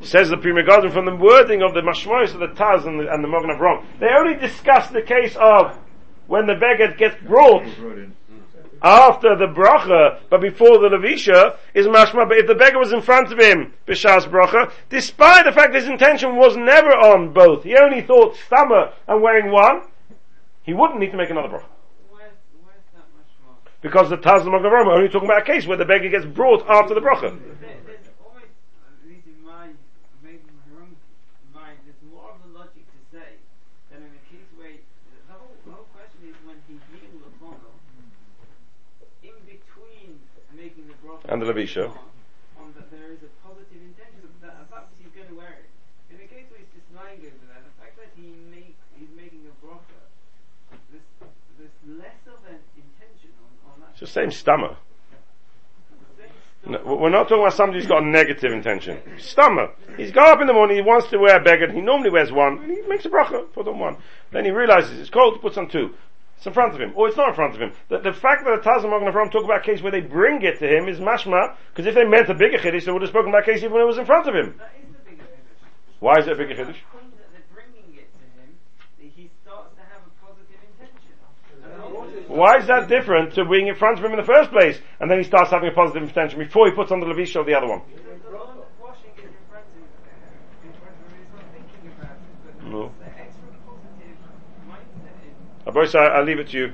[0.01, 3.11] Says the Pri Megadim from the wording of the Mashmois of the Taz and the,
[3.11, 3.85] and the Magen Avram.
[4.01, 5.79] They only discuss the case of
[6.27, 7.65] when the beggar gets brought
[8.85, 12.29] after the bracha, but before the levisha, is mashma.
[12.29, 15.89] But if the beggar was in front of him, b'shas bracha, despite the fact his
[15.89, 19.83] intention was never on both, he only thought stammer and wearing one,
[20.63, 21.65] he wouldn't need to make another bracha.
[22.11, 22.33] Where's,
[22.63, 23.05] where's that?
[23.81, 26.11] Because the Taz and Magen Avram are only talking about a case where the beggar
[26.11, 27.33] gets brought after the bracha.
[27.33, 28.53] There, there's always,
[28.85, 29.69] at least in my,
[30.23, 30.97] maybe my own
[31.55, 33.41] mind, there's more of a logic to say
[33.93, 37.33] that in a case where the whole, the whole question is when he healed the
[37.41, 37.77] funnel,
[39.25, 40.21] in between
[40.57, 41.24] making the bracha And the levisha.
[41.24, 41.24] on, on that there is a positive intention that the fact that he's going to
[41.24, 41.24] wear it.
[41.24, 41.24] In a case where he's just lying over there, the fact that he make he's
[41.24, 41.24] making a bracha, there's, there's less of an intention
[53.41, 53.91] on, on that.
[53.93, 54.77] It's the same stammer.
[56.67, 58.99] No, we're not talking about somebody who's got a negative intention.
[59.19, 59.71] Stammer.
[59.99, 62.33] He's got up in the morning, he wants to wear a beggar, he normally wears
[62.33, 63.97] one, and he makes a bracha, put on one.
[64.31, 65.95] Then he realizes it's cold, puts on two.
[66.37, 67.73] It's in front of him, or it's not in front of him.
[67.89, 70.01] The, the fact that the Taz and Mogan Avram talk about a case where they
[70.01, 73.03] bring it to him is mashma, because if they meant a bigger chiddush, they would
[73.03, 74.49] have spoken about a case even when it was in front of him.
[74.51, 76.01] Is the bigger finish.
[76.01, 76.77] Why is it a bigger chiddush?
[76.93, 78.53] point that they're bringing it to him,
[79.01, 81.17] that he starts to have a positive intention.
[82.29, 85.11] Why is that different to being in front of him in the first place, and
[85.11, 87.55] then he starts having a positive intention before he puts on the levisha of the
[87.55, 87.81] other one?
[87.89, 91.89] because the one washing is in front of in front of him, he's not thinking
[91.95, 92.93] about it, but No.
[93.01, 94.21] the extra positive
[95.67, 96.73] mindset is I, I leave it to you.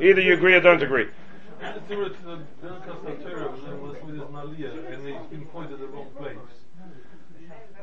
[0.00, 1.08] Either you agree or don't agree.
[1.88, 5.86] Similar to the Birkas Torah when was with his Maliyah and he's been pointed the
[5.86, 6.36] wrong place.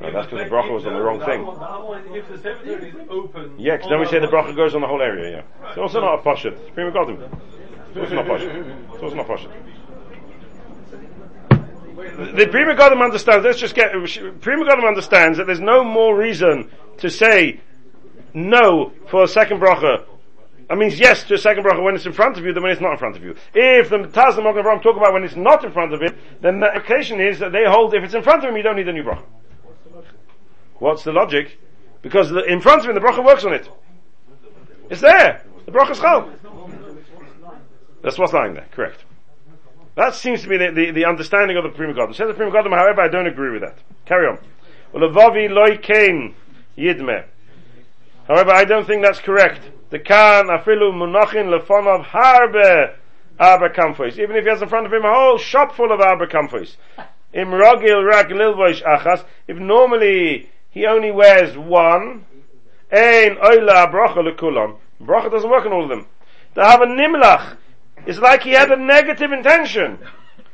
[0.02, 1.44] No, that's because the bracha was on the wrong thing.
[1.44, 3.56] The other one, if the cemetery is open.
[3.60, 5.70] Yeah, because then we say the bracha goes on the whole area, yeah.
[5.70, 6.54] It's also not a poshut.
[6.54, 7.22] It's Pri Megadim.
[7.90, 8.94] It's also not poshut.
[8.94, 9.52] It's also not poshut.
[12.36, 16.72] The Pri Megadim understands, let's just get, Pri Megadim understands that there's no more reason
[16.98, 17.60] to say
[18.34, 20.06] no for a second bracha.
[20.70, 22.72] That means yes to a second bracha when it's in front of you than when
[22.72, 23.36] it's not in front of you.
[23.54, 26.60] If the Taz and Mogan talk about when it's not in front of him, then
[26.60, 28.88] the occasion is that they hold if it's in front of him you don't need
[28.88, 29.26] a new bracha.
[30.80, 31.60] What's the logic?
[32.02, 33.70] Because the, in front of him the bracha works on it.
[34.90, 35.44] It's there.
[35.66, 36.30] The bracha is chal.
[38.02, 38.68] That's what's lying there.
[38.72, 39.04] Correct.
[39.96, 42.16] That seems to be the, the, the understanding of the Pri Megadim.
[42.16, 43.78] Says the Prima however, I don't agree with that.
[44.06, 44.40] Carry on.
[46.78, 47.26] Yidme.
[48.32, 49.60] However, I don't think that's correct.
[49.90, 52.96] The kan afilu munachin lefonov harbe
[53.38, 54.18] kamfois.
[54.18, 56.78] Even if he has in front of him a whole shop full of arba kamfois.
[57.34, 59.26] Im rogil rak lilvoish achas.
[59.50, 62.26] If normally he only wears one,
[62.90, 64.78] ein oila bracha lekulam.
[65.02, 66.08] Bracha doesn't work on all of them.
[66.56, 67.58] To have a nimlach
[68.06, 70.00] it's like he had a negative intention.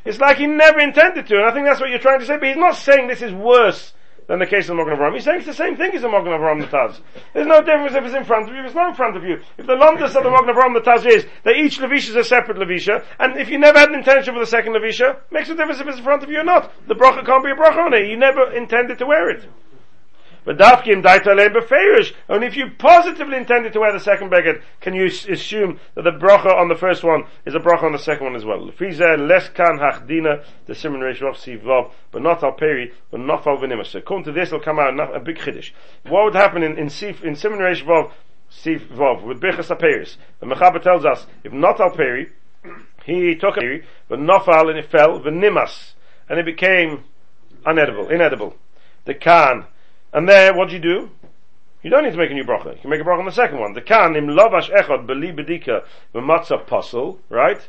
[0.03, 2.38] It's like he never intended to, and I think that's what you're trying to say,
[2.38, 3.93] but he's not saying this is worse
[4.28, 5.13] than the case of the Mogan Avram.
[5.13, 6.99] He's saying it's the same thing as the Mogan Avram the Taz.
[7.34, 9.23] There's no difference if it's in front of you, if it's not in front of
[9.23, 9.41] you.
[9.57, 12.23] If the lomdus of the Mogan Avram the Taz is that each Levisha is a
[12.23, 15.55] separate Levisha, and if you never had an intention for the second Levisha, makes a
[15.55, 16.71] difference if it's in front of you or not.
[16.88, 18.07] The bracha can't be a bracha on it.
[18.07, 19.47] You never intended to wear it.
[20.48, 22.14] But dafkim daitale beferish.
[22.30, 26.12] Only if you positively intended to wear the second beged can you assume that the
[26.12, 28.60] bracha on the first one is a bracha on the second one as well.
[28.72, 33.58] Fizer les kan hachdina the simon reish vav but not al peri, but not al.
[33.84, 35.72] So according to this, it'll come out a big chiddush.
[36.08, 40.16] What would happen in in sif in simon reish vav with birchas aperis?
[40.39, 42.32] The mechaber tells us if not al peri,
[43.04, 45.91] he took a peri, but nafal and it fell venimas,
[46.30, 47.04] and it became
[47.66, 48.56] unedible, inedible.
[49.04, 49.66] The kan
[50.14, 51.10] And there, what do you do?
[51.84, 52.76] You don't need to make a new bracha.
[52.76, 53.74] You can make a bracha on the second one.
[53.74, 55.84] The kan im lavash echad beli bedika
[56.14, 57.60] v'matzah puzzle, right?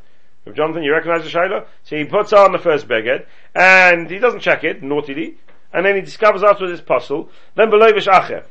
[0.47, 1.66] If Jonathan, you recognize the shaila?
[1.84, 5.36] So he puts on the first beged, and he doesn't check it, naughtily,
[5.72, 8.45] and then he discovers afterwards his puzzle, then belovish acher.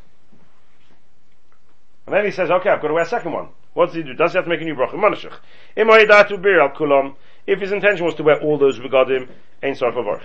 [2.05, 3.49] And then he says, okay, I've got to wear a second one.
[3.73, 4.13] What does he do?
[4.13, 4.93] Does he have to make a new bracha?
[4.93, 5.39] Manashach.
[5.75, 7.15] Im ha'idatu bir al kulam.
[7.45, 9.27] If his intention was to wear all those begadim,
[9.63, 10.21] ein sarf.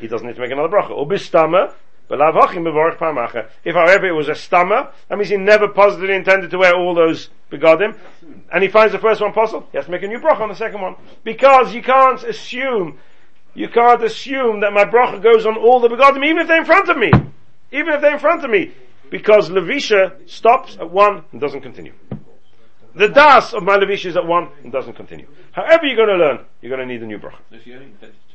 [0.00, 0.90] He doesn't need to make another bracha.
[0.90, 1.72] Ubistama,
[2.10, 6.94] if however it was a stammer, that means he never positively intended to wear all
[6.94, 7.98] those begadim,
[8.52, 10.48] and he finds the first one possible, he has to make a new bracha on
[10.50, 10.96] the second one.
[11.22, 12.98] Because you can't assume,
[13.54, 16.66] you can't assume that my bracha goes on all the begadim, even if they're in
[16.66, 17.10] front of me.
[17.72, 18.72] Even if they're in front of me.
[19.10, 21.92] Because Levisha stops at one and doesn't continue.
[22.94, 25.26] The das of my Levisha is at one and doesn't continue.
[25.52, 27.38] However you're going to learn, you're going to need a new bracha.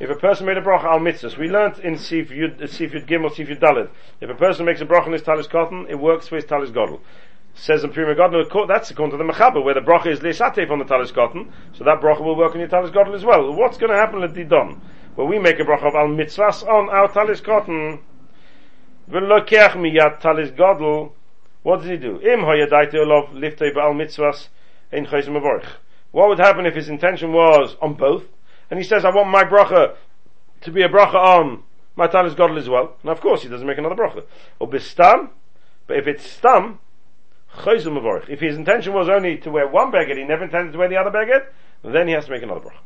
[0.00, 3.34] If a person made a bracha al mitzvahs, we learnt in uh, Sif Yud Gimel,
[3.34, 3.90] Sif Yud Dalet.
[4.20, 6.70] If a person makes a bracha on his talis cotton, it works for his talis
[6.70, 7.00] godel.
[7.54, 10.70] Says in Prima God, no, that's according to the Mechaber, where the bracha is leisatef
[10.70, 13.52] on the talis cotton, so that bracha will work on your talis godel as well.
[13.52, 14.80] What's going to happen at Didon?
[15.16, 17.98] Well, we make a bracha of al mitzvahs on our talis cotton.
[19.10, 21.10] V'lokech miyat talis godel.
[21.64, 22.20] What does he do?
[22.20, 24.46] Im hayadaite olov liftei ba'al mitzvahs
[24.92, 25.66] chayzim avorich.
[26.12, 28.22] What would happen if his intention was on both?
[28.70, 29.96] And he says, I want my bracha
[30.62, 31.62] to be a bracha on
[31.96, 32.96] my talis godel as well.
[33.02, 34.24] And of course he doesn't make another bracha.
[34.58, 35.30] Or bistam,
[35.86, 36.78] but if it's stam,
[37.56, 38.28] chayzim avorich.
[38.28, 40.96] If his intention was only to wear one beged, he never intended to wear the
[40.96, 41.46] other beged,
[41.82, 42.78] then he has to make another bracha.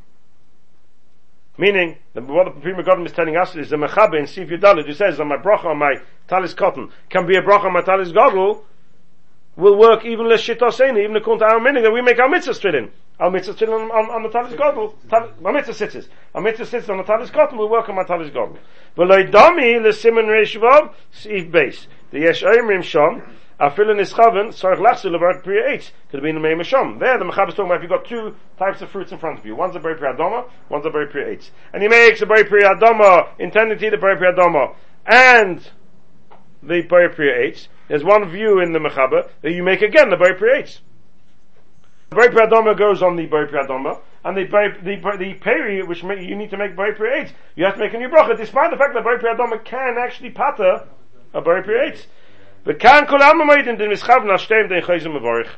[1.58, 4.86] Meaning, the, what the Pri Megadim is telling us is the Mechabe in Sif Yudalit
[4.86, 7.82] who says that my bracha on my talis cotton can be a bracha on my
[7.82, 8.62] talis godel
[9.56, 12.54] will work even less shitoseni, even according to our meaning that we make our mitzvah
[12.54, 12.90] straight in.
[13.20, 14.94] Our mitzvah straight on, on, on the talis godel.
[15.40, 16.08] My mitzvah sits.
[16.34, 18.58] Our mitzvah sits on the talis cotton will work on my talis godel.
[18.96, 21.86] V'loy dami le simon reishvav sif base.
[22.10, 23.22] The yesh oimrim shom
[23.62, 25.92] Afilin is chaven, sarach lachsu levarak priya eitz.
[26.10, 26.98] Could have been the Mei Masham.
[26.98, 29.46] There, the Mechab is talking about you've got two types of fruits in front of
[29.46, 29.54] you.
[29.54, 30.16] One's a berry priya
[30.68, 31.50] one's a berry priya eitz.
[31.72, 34.74] And he makes a berry priya adoma, intending to eat the berry priya
[35.06, 35.70] and
[36.60, 37.68] the berry priya eitz.
[37.88, 40.66] There's one view in the Mechaber that you make again the priya.
[42.10, 46.36] The Priyadoma goes on the Priyadoma, and the berry, the, the peri, which make, you
[46.36, 49.04] need to make priya you have to make a new bracha, despite the fact that
[49.04, 50.86] adoma can actually pater
[51.34, 52.06] a berry priya eitz.
[52.64, 55.48] The kan kol amamoidin den mischav nashtem den chayzim.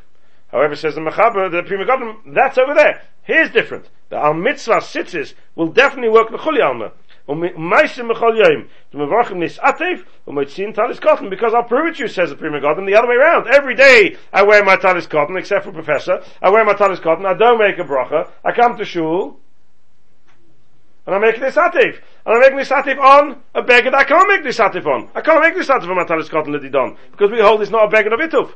[0.49, 3.03] However, says the Mechaber, the Pri Megadim, that's over there.
[3.25, 3.89] Here's different.
[4.09, 6.93] The Al Mitzvah sitzes will definitely work the Chuli Alma.
[7.29, 8.69] Umaisim mechol yoim.
[8.91, 11.31] The Mevarchim nis atev, umoitzin talis cotton.
[11.31, 13.49] Because I'll prove it to you, says the Pri Megadim, the other way around.
[13.49, 16.23] Every day I wear my talis cotton, except for Professor.
[16.43, 18.31] I wear my talis cotton, I don't make a bracha.
[18.45, 19.39] I come to shul,
[21.07, 22.01] and I make this atif.
[22.27, 25.11] And I make this atif on a beggar that I can't make this atif on.
[25.15, 27.87] I can't make this atif on my talis cotton done because we hold it's not
[27.87, 28.53] a beggar of ituf.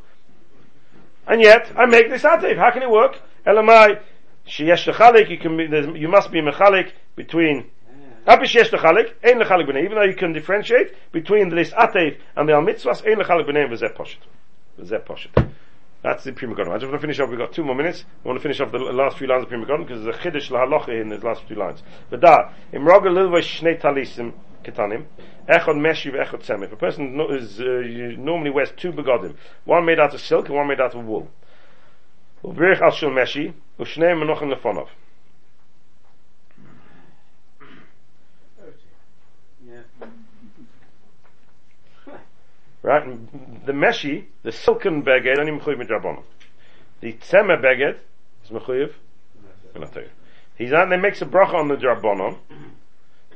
[1.27, 2.57] And yet, I make this atif.
[2.57, 3.21] How can it work?
[3.47, 4.01] Elamai,
[4.47, 7.71] sheyesh you can be, you must be mechalik between
[8.29, 13.66] even though you can differentiate between this atif and the al mitzvahs, ein lechalik b'nei
[13.70, 14.18] v'zeh poshet.
[14.79, 15.51] V'zeh poshet.
[16.03, 16.70] That's the Pri Megadim.
[16.70, 18.05] I just want to finish off, we've got two more minutes.
[18.24, 20.18] I want to finish off the last few lines of Pri Megadim because there's a
[20.18, 21.83] Chiddush lahalacha in the last few lines.
[22.11, 25.07] But da, im roga lilva shnei talisim ketanim,
[25.49, 26.62] echad meshi ve'echad tzem.
[26.64, 30.57] If a person is, uh, normally wears two begodim, one made out of silk and
[30.57, 31.29] one made out of wool.
[32.45, 34.89] U'virich al shil meshi, u'shnei menochim lefonov.
[42.83, 43.66] Right?
[43.66, 46.22] The meshi, the silken beged, only mechuyev midrabanon.
[47.01, 47.97] The tzema beged
[48.45, 48.93] is mechuyev.
[50.57, 52.39] He's not, they makes a bracha on the drabanon.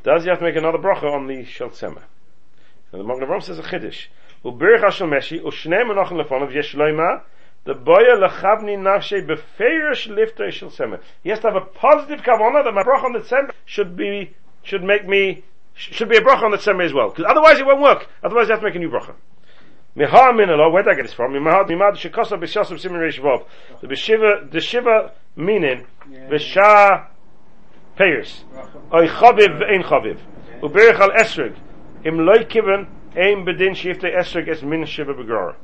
[0.03, 1.71] Does he have to make another bracha on the shel?
[1.81, 4.07] And the Magen Avraham says a chiddush.
[4.45, 7.23] Uberich hashel meshi, u'shnei menachem lefonav yesh loima,
[7.65, 10.99] the boya lechavni nafshe beferish liftei shel.
[11.23, 14.35] He has to have a positive kavanah that my bracha on the tzema should be,
[14.63, 17.11] should make me, should be a bracha on the tzema as well.
[17.11, 18.09] Because otherwise it won't work.
[18.23, 19.15] Otherwise you have to make a new bracha.
[19.97, 21.33] Mihar minalo, where did I get this from?
[21.33, 23.45] Mimad mimad shekosa b'shasam simin reishvov.
[23.81, 27.07] The b'shiva, the shiva meaning, b'sha
[27.97, 28.45] payers.
[28.93, 30.19] Oy chaviv v'ein chaviv.
[30.63, 31.55] Uberich al esrig.
[32.05, 35.57] Im loy kiven, ein bedin shifte esrig es min shiva begror.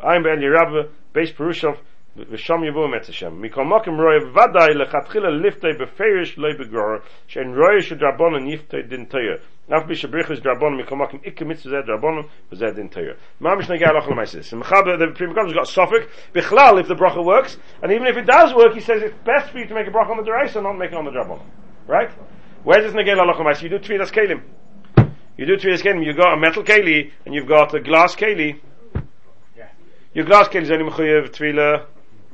[0.00, 1.76] I'm Ben Yerabba, Perushov,
[2.17, 3.41] ושם יבואו מת השם.
[3.41, 6.95] מכל מקום רואה ודאי לכתחילה ליפטי בפרש לא בגרור,
[7.27, 9.37] שאין רואה שדרבונן יפטי דין תויר.
[9.77, 12.21] אף בי שבריחס דרבונן מכל מקום איקה מצווה זה דרבונן
[12.51, 13.13] וזה דין תויר.
[13.41, 14.39] מה משנגע הלכה למעשה?
[14.39, 18.17] Simcha, the Pri Megadim has got suffix, בכלל, if the bracha works, and even if
[18.17, 20.23] it does work, he says it's best for you to make a bracha on the
[20.23, 21.45] deraisa, not make it on the drabonah.
[21.87, 22.11] Right?
[22.63, 23.63] Where does negel halacha l'maisa?
[23.63, 24.41] You do tefillas kelim.
[25.37, 26.05] You do tefillas kelim.
[26.05, 28.59] You got a metal keli and you've got a glass keli.
[30.13, 31.85] Your glass keli is only mechuyev tefillah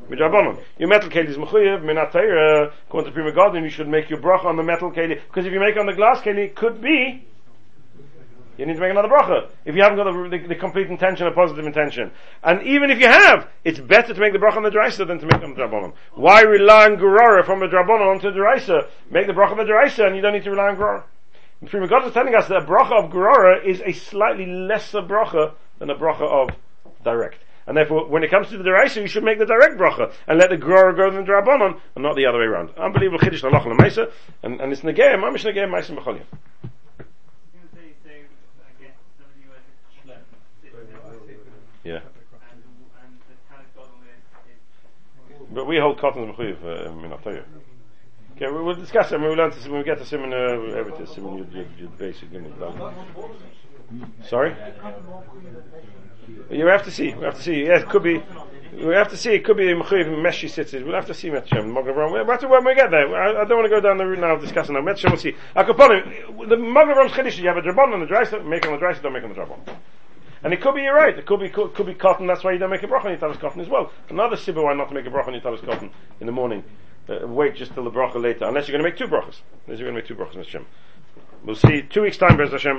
[0.09, 0.63] midrabanon.
[0.79, 2.73] Your metal keli is mechuyev minatayra.
[2.87, 5.53] According to Pri Megadim, you should make your bracha on the metal keli because if
[5.53, 7.27] you make on the glass keli, it could be
[8.57, 11.27] you need to make another bracha if you haven't got the, the, the complete intention,
[11.27, 12.13] a positive intention.
[12.43, 15.19] And even if you have, it's better to make the bracha on the deraisa than
[15.19, 15.93] to make on the drabonon.
[16.15, 18.89] Why rely on gurara from the drabonon onto the deraisa?
[19.11, 21.03] Make the bracha on the deraisa, and you don't need to rely on gurara.
[21.61, 25.03] And Pri Megadim is telling us that a bracha of gurara is a slightly lesser
[25.03, 26.51] bracha than a bracha of
[27.03, 27.39] direct.
[27.67, 30.39] And therefore, when it comes to the deraisa, you should make the direct bracha and
[30.39, 32.71] let the gurara go in the drabonon, and not the other way around.
[32.77, 34.11] Unbelievable chiddush lalach l'meisa,
[34.43, 36.25] and and it's negayim, mamish negayim meisim b'cholim.
[41.85, 42.01] Yeah.
[45.53, 47.45] But we hold cotton mechuyev uh, in October.
[48.37, 50.77] Okay, we will discuss it when we learn to when we get to Simon uh,
[50.77, 53.64] everything Simon you you you basic in it.
[54.29, 54.55] Sorry.
[56.51, 57.15] You have to see.
[57.15, 57.65] We have to see.
[57.65, 58.23] Yes, it could be.
[58.77, 59.31] We have to see.
[59.31, 60.85] It could be the mechuyev meshi tzitzis.
[60.85, 61.73] We'll have to see Metchem.
[61.73, 62.13] Mogavram.
[62.13, 63.15] We have to when we get there.
[63.15, 64.81] I, I don't want to go down the route now of discussing now.
[64.81, 65.11] Metchem.
[65.11, 65.35] We'll see.
[65.57, 66.49] Akaponim.
[66.49, 67.39] The Mogavram's chiddush.
[67.39, 68.45] You have a drabon on the dry stuff.
[68.45, 69.03] Make on the stuff.
[69.03, 69.59] Don't make on the drabon.
[70.43, 71.19] And it could be you're right.
[71.19, 72.27] It could be could, could be cotton.
[72.27, 73.91] That's why you don't make a bracha on Yitalis cotton as well.
[74.11, 76.63] Another sibba why not to make a bracha on Yitalis cotton in the morning.
[77.09, 79.41] Uh, wait just till the bracha later, unless you're going to make two brachas.
[79.67, 80.67] Unless you're going to make two brachas, Hashem.
[81.45, 82.73] We'll see two weeks time, Bez Hashem.